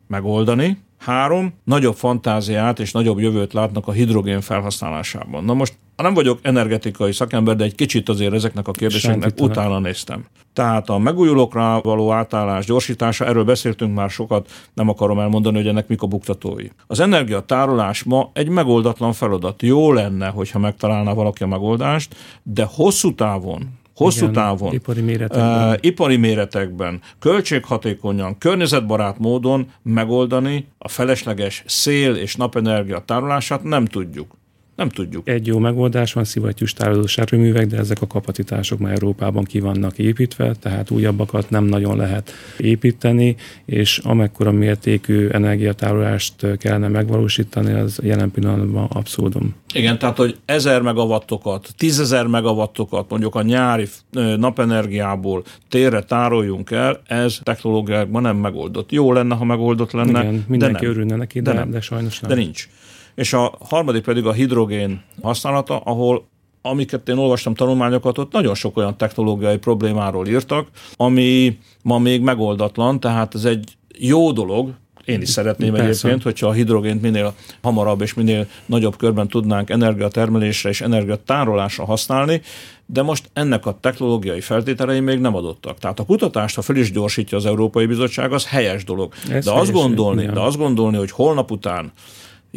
megoldani, 0.06 0.84
Három, 0.98 1.54
nagyobb 1.64 1.94
fantáziát 1.94 2.78
és 2.78 2.92
nagyobb 2.92 3.18
jövőt 3.18 3.52
látnak 3.52 3.88
a 3.88 3.92
hidrogén 3.92 4.40
felhasználásában. 4.40 5.44
Na 5.44 5.54
most 5.54 5.74
nem 6.02 6.14
vagyok 6.14 6.38
energetikai 6.42 7.12
szakember, 7.12 7.56
de 7.56 7.64
egy 7.64 7.74
kicsit 7.74 8.08
azért 8.08 8.32
ezeknek 8.32 8.68
a 8.68 8.72
kérdéseknek 8.72 9.40
utána 9.40 9.78
néztem. 9.78 10.24
Tehát 10.52 10.88
a 10.88 10.98
megújulókra 10.98 11.80
való 11.82 12.12
átállás 12.12 12.66
gyorsítása, 12.66 13.26
erről 13.26 13.44
beszéltünk 13.44 13.94
már 13.94 14.10
sokat, 14.10 14.50
nem 14.74 14.88
akarom 14.88 15.18
elmondani, 15.18 15.56
hogy 15.56 15.66
ennek 15.66 15.88
mik 15.88 16.02
a 16.02 16.06
buktatói. 16.06 16.66
Az 16.86 17.00
energiatárolás 17.00 18.02
ma 18.02 18.30
egy 18.32 18.48
megoldatlan 18.48 19.12
feladat. 19.12 19.62
Jó 19.62 19.92
lenne, 19.92 20.28
hogyha 20.28 20.58
megtalálná 20.58 21.12
valaki 21.12 21.42
a 21.42 21.46
megoldást, 21.46 22.16
de 22.42 22.66
hosszú 22.70 23.14
távon 23.14 23.68
hosszú 23.96 24.20
Igen, 24.22 24.32
távon, 24.32 24.72
ipari 24.72 25.00
méretekben. 25.00 25.68
Uh, 25.68 25.74
ipari 25.80 26.16
méretekben, 26.16 27.00
költséghatékonyan, 27.18 28.38
környezetbarát 28.38 29.18
módon 29.18 29.70
megoldani 29.82 30.68
a 30.78 30.88
felesleges 30.88 31.62
szél 31.66 32.14
és 32.14 32.36
napenergia 32.36 32.98
tárolását 32.98 33.62
nem 33.62 33.84
tudjuk. 33.84 34.34
Nem 34.76 34.88
tudjuk. 34.88 35.28
Egy 35.28 35.46
jó 35.46 35.58
megoldás 35.58 36.12
van, 36.12 36.24
szivattyús 36.24 36.72
tárolós 36.72 37.18
erőművek, 37.18 37.66
de 37.66 37.76
ezek 37.76 38.02
a 38.02 38.06
kapacitások 38.06 38.78
már 38.78 38.92
Európában 38.92 39.44
ki 39.44 39.60
vannak 39.60 39.98
építve, 39.98 40.54
tehát 40.60 40.90
újabbakat 40.90 41.50
nem 41.50 41.64
nagyon 41.64 41.96
lehet 41.96 42.32
építeni, 42.58 43.36
és 43.64 43.98
amekkora 43.98 44.52
mértékű 44.52 45.28
energiatárolást 45.28 46.56
kellene 46.58 46.88
megvalósítani, 46.88 47.72
az 47.72 47.98
jelen 48.02 48.30
pillanatban 48.30 48.84
abszurdum. 48.84 49.54
Igen, 49.74 49.98
tehát, 49.98 50.16
hogy 50.16 50.36
1000 50.44 50.82
megawattokat, 50.82 51.68
10.000 51.78 52.30
megawattokat 52.30 53.10
mondjuk 53.10 53.34
a 53.34 53.42
nyári 53.42 53.88
napenergiából 54.36 55.44
térre 55.68 56.00
tároljunk 56.02 56.70
el, 56.70 57.00
ez 57.06 57.38
technológiákban 57.42 58.22
nem 58.22 58.36
megoldott. 58.36 58.92
Jó 58.92 59.12
lenne, 59.12 59.34
ha 59.34 59.44
megoldott 59.44 59.92
lenne, 59.92 60.20
Igen, 60.20 60.44
mindenki 60.48 60.80
de 60.80 60.86
nem. 60.86 60.90
örülne 60.90 61.16
neki, 61.16 61.40
de, 61.40 61.50
De 61.50 61.56
de, 61.56 61.62
nem. 61.62 61.70
de 61.70 61.80
sajnos 61.80 62.20
nem. 62.20 62.30
De 62.30 62.36
nincs. 62.36 62.68
És 63.16 63.32
a 63.32 63.54
harmadik 63.60 64.02
pedig 64.02 64.26
a 64.26 64.32
hidrogén 64.32 65.02
használata, 65.22 65.78
ahol 65.78 66.26
amiket 66.62 67.08
én 67.08 67.16
olvastam 67.16 67.54
tanulmányokat, 67.54 68.18
ott 68.18 68.32
nagyon 68.32 68.54
sok 68.54 68.76
olyan 68.76 68.96
technológiai 68.96 69.56
problémáról 69.56 70.26
írtak, 70.26 70.68
ami 70.96 71.58
ma 71.82 71.98
még 71.98 72.20
megoldatlan, 72.20 73.00
tehát 73.00 73.34
ez 73.34 73.44
egy 73.44 73.76
jó 73.98 74.32
dolog, 74.32 74.74
én 75.04 75.20
is 75.20 75.28
szeretném 75.28 75.72
Persze. 75.72 75.86
egyébként, 75.86 76.22
hogyha 76.22 76.46
a 76.46 76.52
hidrogént 76.52 77.02
minél 77.02 77.34
hamarabb 77.62 78.00
és 78.00 78.14
minél 78.14 78.46
nagyobb 78.66 78.96
körben 78.96 79.28
tudnánk 79.28 79.70
energiatermelésre 79.70 80.68
és 80.68 80.80
energiatárolásra 80.80 81.84
használni, 81.84 82.40
de 82.86 83.02
most 83.02 83.30
ennek 83.32 83.66
a 83.66 83.78
technológiai 83.80 84.40
feltételei 84.40 85.00
még 85.00 85.18
nem 85.18 85.34
adottak. 85.34 85.78
Tehát 85.78 86.00
a 86.00 86.04
kutatást, 86.04 86.54
ha 86.54 86.62
fel 86.62 86.76
is 86.76 86.92
gyorsítja 86.92 87.36
az 87.36 87.46
Európai 87.46 87.86
Bizottság, 87.86 88.32
az 88.32 88.46
helyes 88.46 88.84
dolog. 88.84 89.12
Ez 89.30 89.44
de 89.44 89.52
azt 89.52 89.72
gondolni, 89.72 90.26
de 90.26 90.40
azt 90.40 90.56
gondolni, 90.56 90.96
hogy 90.96 91.10
holnap 91.10 91.50
után 91.50 91.92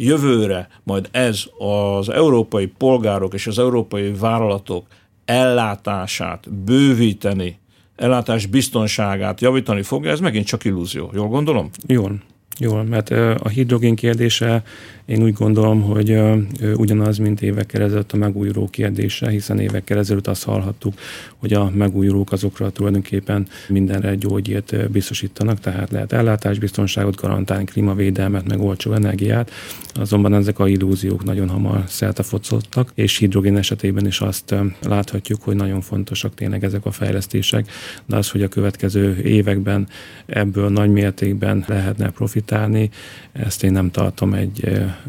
jövőre 0.04 0.68
majd 0.82 1.08
ez 1.10 1.44
az 1.58 2.08
európai 2.08 2.66
polgárok 2.66 3.34
és 3.34 3.46
az 3.46 3.58
európai 3.58 4.12
vállalatok 4.12 4.86
ellátását 5.24 6.52
bővíteni, 6.52 7.58
ellátás 7.96 8.46
biztonságát 8.46 9.40
javítani 9.40 9.82
fogja, 9.82 10.10
ez 10.10 10.20
megint 10.20 10.46
csak 10.46 10.64
illúzió. 10.64 11.10
Jól 11.14 11.28
gondolom? 11.28 11.70
Jól. 11.86 12.22
Jól, 12.58 12.84
mert 12.84 13.10
a 13.40 13.48
hidrogén 13.48 13.94
kérdése 13.94 14.62
én 15.10 15.22
úgy 15.22 15.32
gondolom, 15.32 15.82
hogy 15.82 16.10
ö, 16.10 16.36
ugyanaz, 16.74 17.18
mint 17.18 17.42
évekkel 17.42 17.82
ezelőtt 17.82 18.12
a 18.12 18.16
megújuló 18.16 18.68
kérdése, 18.70 19.30
hiszen 19.30 19.58
évekkel 19.58 19.98
ezelőtt 19.98 20.26
azt 20.26 20.44
hallhattuk, 20.44 20.94
hogy 21.36 21.52
a 21.52 21.70
megújulók 21.74 22.32
azokra 22.32 22.70
tulajdonképpen 22.70 23.46
mindenre 23.68 24.14
gyógyírt 24.14 24.90
biztosítanak, 24.90 25.60
tehát 25.60 25.90
lehet 25.90 26.12
ellátásbiztonságot 26.12 27.16
garantálni, 27.16 27.64
klímavédelmet, 27.64 28.48
meg 28.48 28.60
olcsó 28.60 28.92
energiát, 28.92 29.50
azonban 29.94 30.34
ezek 30.34 30.58
a 30.58 30.68
illúziók 30.68 31.24
nagyon 31.24 31.48
hamar 31.48 31.82
szeltefocottak, 31.86 32.90
és 32.94 33.16
hidrogén 33.16 33.56
esetében 33.56 34.06
is 34.06 34.20
azt 34.20 34.54
láthatjuk, 34.82 35.42
hogy 35.42 35.56
nagyon 35.56 35.80
fontosak 35.80 36.34
tényleg 36.34 36.64
ezek 36.64 36.86
a 36.86 36.90
fejlesztések, 36.90 37.70
de 38.06 38.16
az, 38.16 38.30
hogy 38.30 38.42
a 38.42 38.48
következő 38.48 39.16
években 39.16 39.88
ebből 40.26 40.68
nagy 40.68 40.90
mértékben 40.90 41.64
lehetne 41.66 42.10
profitálni, 42.10 42.90
ezt 43.32 43.64
én 43.64 43.72
nem 43.72 43.90
tartom 43.90 44.34
egy 44.34 44.68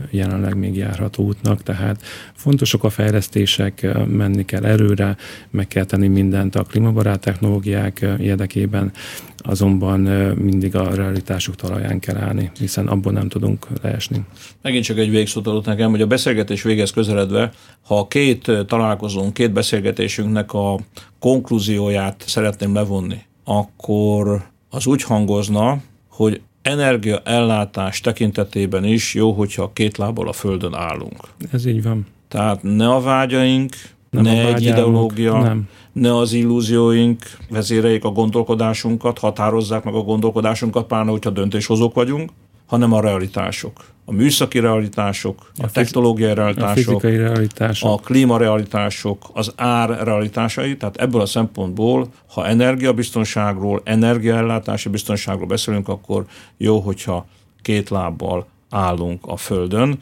jelenleg 0.09 0.57
még 0.57 0.75
járható 0.75 1.23
útnak, 1.23 1.63
tehát 1.63 2.01
fontosak 2.33 2.83
a 2.83 2.89
fejlesztések, 2.89 3.87
menni 4.07 4.45
kell 4.45 4.65
erőre, 4.65 5.17
meg 5.49 5.67
kell 5.67 5.83
tenni 5.83 6.07
mindent 6.07 6.55
a 6.55 6.63
klímabarát 6.63 7.19
technológiák 7.19 8.05
érdekében, 8.19 8.91
azonban 9.37 9.99
mindig 10.37 10.75
a 10.75 10.95
realitások 10.95 11.55
talaján 11.55 11.99
kell 11.99 12.17
állni, 12.17 12.51
hiszen 12.59 12.87
abból 12.87 13.11
nem 13.11 13.27
tudunk 13.27 13.67
leesni. 13.81 14.25
Megint 14.61 14.83
csak 14.83 14.97
egy 14.97 15.09
végszót 15.09 15.47
adott 15.47 15.65
nekem, 15.65 15.89
hogy 15.89 16.01
a 16.01 16.07
beszélgetés 16.07 16.61
végez 16.61 16.91
közeledve, 16.91 17.51
ha 17.81 18.07
két 18.07 18.47
ö, 18.47 18.63
találkozónk, 18.65 19.33
két 19.33 19.51
beszélgetésünknek 19.51 20.53
a 20.53 20.79
konklúzióját 21.19 22.23
szeretném 22.27 22.73
levonni, 22.73 23.19
akkor 23.43 24.45
az 24.69 24.85
úgy 24.85 25.03
hangozna, 25.03 25.81
hogy 26.09 26.41
energiaellátás 26.61 28.01
tekintetében 28.01 28.83
is 28.83 29.13
jó, 29.13 29.31
hogyha 29.31 29.71
két 29.73 29.97
lábbal 29.97 30.27
a 30.27 30.33
földön 30.33 30.73
állunk. 30.73 31.19
Ez 31.51 31.65
így 31.65 31.83
van. 31.83 32.05
Tehát 32.27 32.63
ne 32.63 32.89
a 32.89 33.01
vágyaink, 33.01 33.75
Nem 34.09 34.23
ne 34.23 34.45
a 34.45 34.53
egy 34.53 34.61
ideológia, 34.61 35.41
nem. 35.41 35.69
ne 35.91 36.17
az 36.17 36.33
illúzióink 36.33 37.23
vezéreljék 37.49 38.03
a 38.03 38.09
gondolkodásunkat, 38.09 39.19
határozzák 39.19 39.83
meg 39.83 39.93
a 39.93 40.01
gondolkodásunkat, 40.01 40.87
pláne, 40.87 41.11
hogyha 41.11 41.29
döntéshozók 41.29 41.93
vagyunk, 41.93 42.31
hanem 42.65 42.93
a 42.93 43.01
realitások. 43.01 43.90
A 44.11 44.13
műszaki 44.13 44.59
realitások, 44.59 45.51
a, 45.57 45.61
fiz- 45.61 45.71
technológiai 45.73 46.31
A 46.31 46.33
realitások, 46.33 46.75
fizikai 46.75 47.17
realitások. 47.17 47.89
a 47.89 47.95
klímarealitások, 47.95 49.29
az 49.33 49.53
ár 49.55 50.03
realitásai, 50.03 50.77
tehát 50.77 50.95
ebből 50.97 51.21
a 51.21 51.25
szempontból, 51.25 52.07
ha 52.27 52.47
energiabiztonságról, 52.47 53.81
energiaellátási 53.83 54.89
biztonságról 54.89 55.47
beszélünk, 55.47 55.87
akkor 55.87 56.25
jó, 56.57 56.79
hogyha 56.79 57.25
két 57.61 57.89
lábbal 57.89 58.47
állunk 58.69 59.25
a 59.27 59.37
földön. 59.37 59.97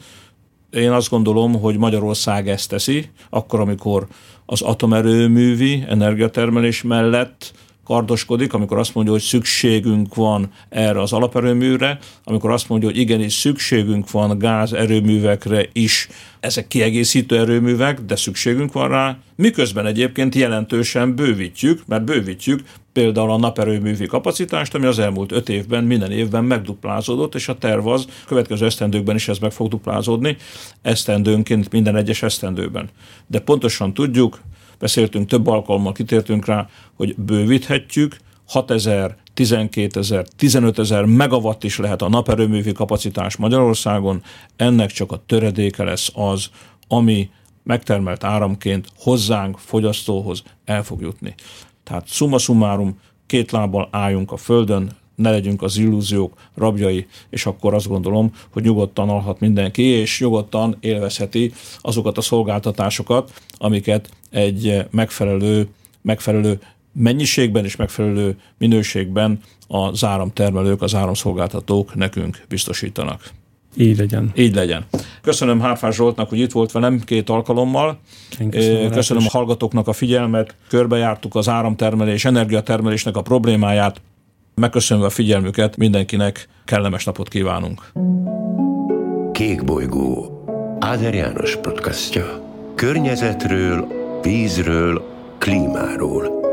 Én 0.70 0.90
azt 0.90 1.10
gondolom, 1.10 1.60
hogy 1.60 1.76
Magyarország 1.76 2.48
ezt 2.48 2.68
teszi, 2.68 3.10
akkor, 3.30 3.60
amikor 3.60 4.06
az 4.46 4.62
atomerőművi 4.62 5.84
energiatermelés 5.88 6.82
mellett 6.82 7.52
kardoskodik, 7.90 8.52
amikor 8.52 8.78
azt 8.78 8.94
mondja, 8.94 9.12
hogy 9.12 9.22
szükségünk 9.22 10.14
van 10.14 10.50
erre 10.68 11.00
az 11.00 11.12
alaperőműre, 11.12 11.98
amikor 12.24 12.50
azt 12.50 12.68
mondja, 12.68 12.88
hogy 12.88 12.98
igenis 12.98 13.32
szükségünk 13.32 14.10
van 14.10 14.38
gázerőművekre 14.38 15.68
is, 15.72 16.08
ezek 16.40 16.68
kiegészítő 16.68 17.38
erőművek, 17.38 18.00
de 18.00 18.16
szükségünk 18.16 18.72
van 18.72 18.88
rá, 18.88 19.18
miközben 19.36 19.86
egyébként 19.86 20.34
jelentősen 20.34 21.14
bővítjük, 21.14 21.82
mert 21.86 22.04
bővítjük 22.04 22.60
például 22.92 23.30
a 23.30 23.38
naperőművi 23.38 24.06
kapacitást, 24.06 24.74
ami 24.74 24.86
az 24.86 24.98
elmúlt 24.98 25.32
öt 25.32 25.48
évben 25.48 25.84
minden 25.84 26.10
évben 26.10 26.44
megduplázódott, 26.44 27.34
és 27.34 27.48
a 27.48 27.58
terv 27.58 27.86
az 27.86 28.06
következő 28.26 28.66
esztendőkben 28.66 29.16
is 29.16 29.28
ez 29.28 29.38
meg 29.38 29.52
fog 29.52 29.68
duplázódni, 29.68 30.36
esztendőnként 30.82 31.72
minden 31.72 31.96
egyes 31.96 32.22
esztendőben. 32.22 32.88
De 33.26 33.38
pontosan 33.38 33.94
tudjuk, 33.94 34.40
beszéltünk 34.80 35.28
több 35.28 35.46
alkalommal, 35.46 35.92
kitértünk 35.92 36.46
rá, 36.46 36.68
hogy 36.94 37.16
bővíthetjük, 37.16 38.16
6000, 38.46 39.16
12 39.34 40.00
ezer, 40.00 40.26
15 40.36 40.78
ezer 40.78 41.04
megawatt 41.04 41.64
is 41.64 41.78
lehet 41.78 42.02
a 42.02 42.08
naperőművi 42.08 42.72
kapacitás 42.72 43.36
Magyarországon, 43.36 44.22
ennek 44.56 44.90
csak 44.90 45.12
a 45.12 45.22
töredéke 45.26 45.84
lesz 45.84 46.10
az, 46.14 46.50
ami 46.88 47.30
megtermelt 47.62 48.24
áramként 48.24 48.88
hozzánk, 48.98 49.58
fogyasztóhoz 49.58 50.42
el 50.64 50.82
fog 50.82 51.00
jutni. 51.00 51.34
Tehát 51.84 52.08
summa 52.08 52.38
summarum, 52.38 52.98
két 53.26 53.50
lábbal 53.50 53.88
álljunk 53.90 54.32
a 54.32 54.36
földön, 54.36 54.90
ne 55.20 55.30
legyünk 55.30 55.62
az 55.62 55.76
illúziók 55.76 56.32
rabjai, 56.54 57.06
és 57.30 57.46
akkor 57.46 57.74
azt 57.74 57.88
gondolom, 57.88 58.32
hogy 58.52 58.62
nyugodtan 58.62 59.08
alhat 59.08 59.40
mindenki, 59.40 59.82
és 59.82 60.20
nyugodtan 60.20 60.76
élvezheti 60.80 61.52
azokat 61.80 62.18
a 62.18 62.20
szolgáltatásokat, 62.20 63.32
amiket 63.58 64.08
egy 64.30 64.86
megfelelő, 64.90 65.68
megfelelő 66.02 66.60
mennyiségben 66.92 67.64
és 67.64 67.76
megfelelő 67.76 68.36
minőségben 68.58 69.40
az 69.68 70.04
áramtermelők, 70.04 70.82
az 70.82 70.94
áramszolgáltatók 70.94 71.94
nekünk 71.94 72.44
biztosítanak. 72.48 73.30
Így 73.76 73.98
legyen. 73.98 74.32
Így 74.36 74.54
legyen. 74.54 74.84
Köszönöm 75.22 75.60
Hárfás 75.60 75.94
Zsoltnak, 75.94 76.28
hogy 76.28 76.38
itt 76.38 76.52
volt 76.52 76.72
velem 76.72 77.00
két 77.00 77.30
alkalommal. 77.30 77.98
Én 78.40 78.50
köszönöm 78.50 78.90
Köszönöm 78.90 79.22
a 79.26 79.30
hallgatóknak 79.30 79.88
a 79.88 79.92
figyelmet. 79.92 80.54
Körbejártuk 80.68 81.34
az 81.34 81.48
áramtermelés, 81.48 82.24
energiatermelésnek 82.24 83.16
a 83.16 83.22
problémáját. 83.22 84.00
Megköszönöm 84.60 85.04
a 85.04 85.10
figyelmüket, 85.10 85.76
mindenkinek 85.76 86.48
kellemes 86.64 87.04
napot 87.04 87.28
kívánunk. 87.28 87.92
Kék 89.32 89.64
bolygó. 89.64 90.44
Áder 90.78 91.14
János 91.14 91.56
podcastja. 91.56 92.42
Környezetről, 92.74 93.86
vízről, 94.22 95.02
klímáról. 95.38 96.49